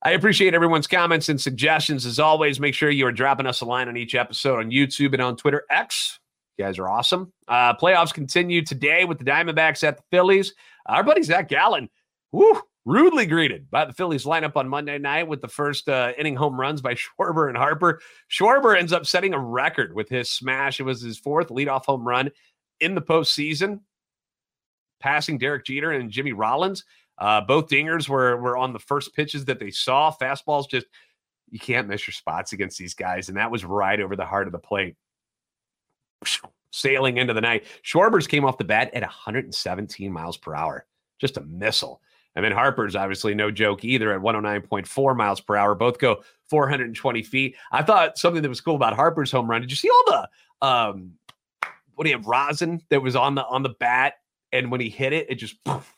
I 0.02 0.10
appreciate 0.10 0.54
everyone's 0.54 0.88
comments 0.88 1.28
and 1.28 1.40
suggestions. 1.40 2.04
As 2.04 2.18
always, 2.18 2.58
make 2.58 2.74
sure 2.74 2.90
you 2.90 3.06
are 3.06 3.12
dropping 3.12 3.46
us 3.46 3.60
a 3.60 3.64
line 3.64 3.88
on 3.88 3.96
each 3.96 4.16
episode 4.16 4.58
on 4.58 4.72
YouTube 4.72 5.12
and 5.12 5.22
on 5.22 5.36
Twitter 5.36 5.64
X. 5.70 6.18
You 6.56 6.64
guys 6.64 6.78
are 6.80 6.88
awesome. 6.88 7.32
Uh, 7.46 7.74
playoffs 7.74 8.12
continue 8.12 8.64
today 8.64 9.04
with 9.04 9.18
the 9.18 9.24
Diamondbacks 9.24 9.86
at 9.86 9.96
the 9.96 10.02
Phillies. 10.10 10.54
Our 10.88 11.02
buddy 11.02 11.22
Zach 11.22 11.48
Gallen, 11.48 11.88
whoo, 12.32 12.60
rudely 12.84 13.26
greeted 13.26 13.70
by 13.70 13.84
the 13.84 13.92
Phillies 13.92 14.24
lineup 14.24 14.56
on 14.56 14.68
Monday 14.68 14.98
night 14.98 15.28
with 15.28 15.42
the 15.42 15.48
first 15.48 15.88
uh, 15.88 16.12
inning 16.18 16.36
home 16.36 16.58
runs 16.58 16.80
by 16.80 16.94
Schwarber 17.20 17.48
and 17.48 17.56
Harper. 17.56 18.00
Schwarber 18.30 18.78
ends 18.78 18.92
up 18.92 19.06
setting 19.06 19.34
a 19.34 19.38
record 19.38 19.94
with 19.94 20.08
his 20.08 20.30
smash. 20.30 20.80
It 20.80 20.84
was 20.84 21.02
his 21.02 21.18
fourth 21.18 21.48
leadoff 21.48 21.84
home 21.84 22.06
run 22.06 22.30
in 22.80 22.94
the 22.94 23.02
postseason, 23.02 23.80
passing 25.00 25.38
Derek 25.38 25.66
Jeter 25.66 25.92
and 25.92 26.10
Jimmy 26.10 26.32
Rollins. 26.32 26.84
Uh, 27.18 27.40
both 27.40 27.68
dingers 27.68 28.08
were 28.08 28.36
were 28.36 28.56
on 28.56 28.72
the 28.72 28.78
first 28.78 29.14
pitches 29.14 29.44
that 29.46 29.58
they 29.58 29.70
saw. 29.70 30.12
Fastballs 30.12 30.70
just 30.70 30.86
you 31.50 31.58
can't 31.58 31.88
miss 31.88 32.06
your 32.06 32.12
spots 32.12 32.52
against 32.52 32.78
these 32.78 32.94
guys, 32.94 33.28
and 33.28 33.36
that 33.36 33.50
was 33.50 33.64
right 33.64 34.00
over 34.00 34.16
the 34.16 34.24
heart 34.24 34.46
of 34.46 34.52
the 34.52 34.58
plate. 34.58 34.96
Sailing 36.70 37.16
into 37.16 37.32
the 37.32 37.40
night, 37.40 37.64
Schwarber's 37.82 38.26
came 38.26 38.44
off 38.44 38.58
the 38.58 38.64
bat 38.64 38.92
at 38.94 39.02
117 39.02 40.12
miles 40.12 40.36
per 40.36 40.54
hour, 40.54 40.86
just 41.18 41.36
a 41.36 41.42
missile. 41.42 42.02
And 42.38 42.44
then 42.44 42.52
Harper's 42.52 42.94
obviously 42.94 43.34
no 43.34 43.50
joke 43.50 43.84
either 43.84 44.12
at 44.12 44.20
109.4 44.20 45.16
miles 45.16 45.40
per 45.40 45.56
hour. 45.56 45.74
Both 45.74 45.98
go 45.98 46.22
420 46.48 47.22
feet. 47.22 47.56
I 47.72 47.82
thought 47.82 48.16
something 48.16 48.42
that 48.42 48.48
was 48.48 48.60
cool 48.60 48.76
about 48.76 48.94
Harper's 48.94 49.32
home 49.32 49.50
run. 49.50 49.60
Did 49.60 49.70
you 49.70 49.76
see 49.76 49.90
all 49.90 50.04
the 50.06 50.28
um 50.66 51.12
what 51.94 52.04
do 52.04 52.10
you 52.10 52.16
have 52.16 52.26
rosin 52.26 52.80
that 52.90 53.02
was 53.02 53.16
on 53.16 53.34
the 53.34 53.44
on 53.46 53.64
the 53.64 53.74
bat? 53.80 54.14
And 54.52 54.70
when 54.70 54.80
he 54.80 54.88
hit 54.88 55.12
it, 55.12 55.28
it 55.28 55.34
just 55.34 55.62
poof, 55.64 55.96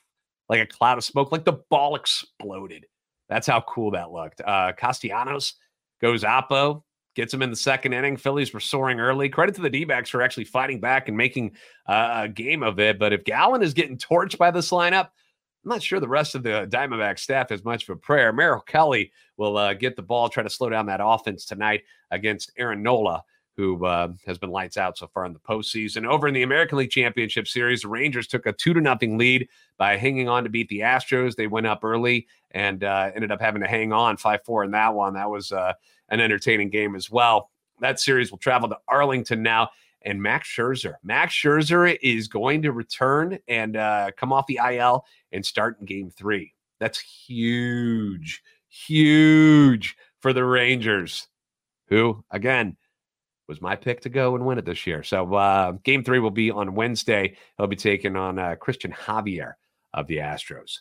like 0.48 0.60
a 0.60 0.66
cloud 0.66 0.96
of 0.96 1.04
smoke, 1.04 1.30
like 1.30 1.44
the 1.44 1.60
ball 1.68 1.94
exploded. 1.94 2.86
That's 3.28 3.46
how 3.46 3.60
cool 3.60 3.90
that 3.90 4.10
looked. 4.10 4.40
Uh 4.40 4.72
Castellanos 4.72 5.56
goes 6.00 6.24
Oppo, 6.24 6.82
gets 7.14 7.34
him 7.34 7.42
in 7.42 7.50
the 7.50 7.56
second 7.56 7.92
inning. 7.92 8.16
Phillies 8.16 8.52
were 8.52 8.60
soaring 8.60 9.00
early. 9.00 9.28
Credit 9.28 9.54
to 9.56 9.60
the 9.60 9.70
D 9.70 9.84
backs 9.84 10.10
for 10.10 10.22
actually 10.22 10.44
fighting 10.44 10.80
back 10.80 11.08
and 11.08 11.16
making 11.16 11.52
uh, 11.86 12.22
a 12.24 12.28
game 12.28 12.62
of 12.62 12.78
it. 12.78 12.98
But 12.98 13.12
if 13.12 13.24
Gallen 13.24 13.62
is 13.62 13.74
getting 13.74 13.98
torched 13.98 14.38
by 14.38 14.50
this 14.50 14.70
lineup, 14.70 15.08
I'm 15.64 15.68
not 15.68 15.82
sure 15.82 16.00
the 16.00 16.08
rest 16.08 16.34
of 16.34 16.42
the 16.42 16.66
Diamondback 16.70 17.18
staff 17.18 17.50
has 17.50 17.64
much 17.64 17.82
of 17.82 17.90
a 17.90 17.96
prayer. 17.96 18.32
Merrill 18.32 18.62
Kelly 18.62 19.12
will 19.36 19.58
uh, 19.58 19.74
get 19.74 19.94
the 19.94 20.02
ball, 20.02 20.28
try 20.28 20.42
to 20.42 20.48
slow 20.50 20.70
down 20.70 20.86
that 20.86 21.00
offense 21.02 21.44
tonight 21.44 21.82
against 22.10 22.52
Aaron 22.56 22.82
Nola, 22.82 23.22
who 23.56 23.84
uh, 23.84 24.08
has 24.24 24.38
been 24.38 24.48
lights 24.48 24.78
out 24.78 24.96
so 24.96 25.06
far 25.12 25.26
in 25.26 25.34
the 25.34 25.38
postseason. 25.38 26.06
Over 26.06 26.28
in 26.28 26.32
the 26.32 26.44
American 26.44 26.78
League 26.78 26.90
Championship 26.90 27.46
Series, 27.46 27.82
the 27.82 27.88
Rangers 27.88 28.26
took 28.26 28.46
a 28.46 28.54
two 28.54 28.72
to 28.72 28.80
nothing 28.80 29.18
lead 29.18 29.48
by 29.76 29.98
hanging 29.98 30.30
on 30.30 30.44
to 30.44 30.48
beat 30.48 30.68
the 30.70 30.80
Astros. 30.80 31.36
They 31.36 31.46
went 31.46 31.66
up 31.66 31.84
early 31.84 32.26
and 32.52 32.82
uh, 32.82 33.10
ended 33.14 33.30
up 33.30 33.40
having 33.40 33.60
to 33.60 33.68
hang 33.68 33.92
on 33.92 34.16
five 34.16 34.42
four 34.46 34.64
in 34.64 34.70
that 34.70 34.94
one. 34.94 35.12
That 35.12 35.28
was 35.28 35.52
uh, 35.52 35.74
an 36.10 36.20
entertaining 36.20 36.70
game 36.70 36.94
as 36.94 37.10
well. 37.10 37.50
That 37.80 38.00
series 38.00 38.30
will 38.30 38.38
travel 38.38 38.68
to 38.68 38.78
Arlington 38.88 39.42
now 39.42 39.70
and 40.02 40.22
Max 40.22 40.48
Scherzer. 40.48 40.94
Max 41.02 41.34
Scherzer 41.34 41.96
is 42.02 42.28
going 42.28 42.62
to 42.62 42.72
return 42.72 43.38
and 43.48 43.76
uh, 43.76 44.10
come 44.16 44.32
off 44.32 44.46
the 44.46 44.60
IL 44.62 45.04
and 45.32 45.44
start 45.44 45.78
in 45.80 45.86
game 45.86 46.10
three. 46.10 46.54
That's 46.78 46.98
huge, 46.98 48.42
huge 48.68 49.96
for 50.20 50.32
the 50.32 50.44
Rangers, 50.44 51.28
who, 51.88 52.24
again, 52.30 52.76
was 53.48 53.60
my 53.60 53.76
pick 53.76 54.00
to 54.02 54.08
go 54.08 54.34
and 54.34 54.46
win 54.46 54.58
it 54.58 54.64
this 54.64 54.86
year. 54.86 55.02
So 55.02 55.34
uh, 55.34 55.72
game 55.84 56.04
three 56.04 56.20
will 56.20 56.30
be 56.30 56.50
on 56.50 56.74
Wednesday. 56.74 57.36
He'll 57.56 57.66
be 57.66 57.76
taking 57.76 58.16
on 58.16 58.38
uh, 58.38 58.54
Cristian 58.60 58.94
Javier 58.94 59.54
of 59.92 60.06
the 60.06 60.18
Astros. 60.18 60.78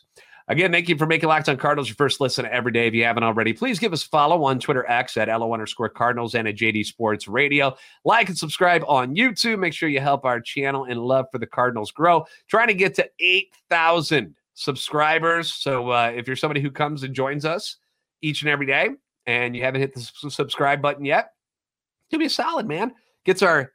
Again, 0.50 0.72
thank 0.72 0.88
you 0.88 0.96
for 0.96 1.06
making 1.06 1.28
Locked 1.28 1.48
on 1.48 1.56
Cardinals 1.56 1.86
your 1.86 1.94
first 1.94 2.20
listen 2.20 2.44
every 2.44 2.72
day. 2.72 2.88
If 2.88 2.94
you 2.94 3.04
haven't 3.04 3.22
already, 3.22 3.52
please 3.52 3.78
give 3.78 3.92
us 3.92 4.04
a 4.04 4.08
follow 4.08 4.42
on 4.42 4.58
Twitter 4.58 4.84
X 4.90 5.16
at 5.16 5.28
LO 5.28 5.54
underscore 5.54 5.88
Cardinals 5.88 6.34
and 6.34 6.48
at 6.48 6.56
JD 6.56 6.86
Sports 6.86 7.28
Radio. 7.28 7.76
Like 8.04 8.28
and 8.28 8.36
subscribe 8.36 8.82
on 8.88 9.14
YouTube. 9.14 9.60
Make 9.60 9.72
sure 9.74 9.88
you 9.88 10.00
help 10.00 10.24
our 10.24 10.40
channel 10.40 10.86
and 10.86 10.98
love 10.98 11.26
for 11.30 11.38
the 11.38 11.46
Cardinals 11.46 11.92
grow. 11.92 12.26
Trying 12.48 12.66
to 12.66 12.74
get 12.74 12.96
to 12.96 13.08
8,000 13.20 14.34
subscribers. 14.54 15.54
So 15.54 15.90
uh, 15.90 16.12
if 16.16 16.26
you're 16.26 16.34
somebody 16.34 16.60
who 16.60 16.72
comes 16.72 17.04
and 17.04 17.14
joins 17.14 17.44
us 17.44 17.76
each 18.20 18.42
and 18.42 18.50
every 18.50 18.66
day 18.66 18.88
and 19.26 19.54
you 19.54 19.62
haven't 19.62 19.82
hit 19.82 19.94
the 19.94 20.00
subscribe 20.30 20.82
button 20.82 21.04
yet, 21.04 21.30
do 22.10 22.18
me 22.18 22.24
a 22.24 22.30
solid, 22.30 22.66
man. 22.66 22.92
Gets 23.24 23.42
our 23.42 23.70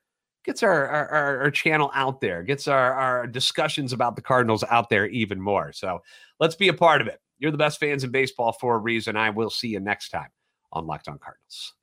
gets 0.45 0.63
our, 0.63 0.88
our, 0.88 1.41
our 1.41 1.51
channel 1.51 1.91
out 1.93 2.21
there, 2.21 2.43
gets 2.43 2.67
our, 2.67 2.93
our 2.93 3.27
discussions 3.27 3.93
about 3.93 4.15
the 4.15 4.21
Cardinals 4.21 4.63
out 4.69 4.89
there 4.89 5.08
even 5.08 5.41
more. 5.41 5.71
So 5.73 6.01
let's 6.39 6.55
be 6.55 6.67
a 6.67 6.73
part 6.73 7.01
of 7.01 7.08
it. 7.08 7.19
You're 7.39 7.51
the 7.51 7.58
best 7.58 7.79
fans 7.79 8.03
in 8.03 8.12
baseball 8.12 8.53
for 8.53 8.75
a 8.75 8.79
reason. 8.79 9.17
I 9.17 9.29
will 9.29 9.49
see 9.49 9.69
you 9.69 9.79
next 9.79 10.10
time 10.10 10.29
on 10.71 10.86
Locked 10.86 11.08
on 11.08 11.19
Cardinals. 11.19 11.73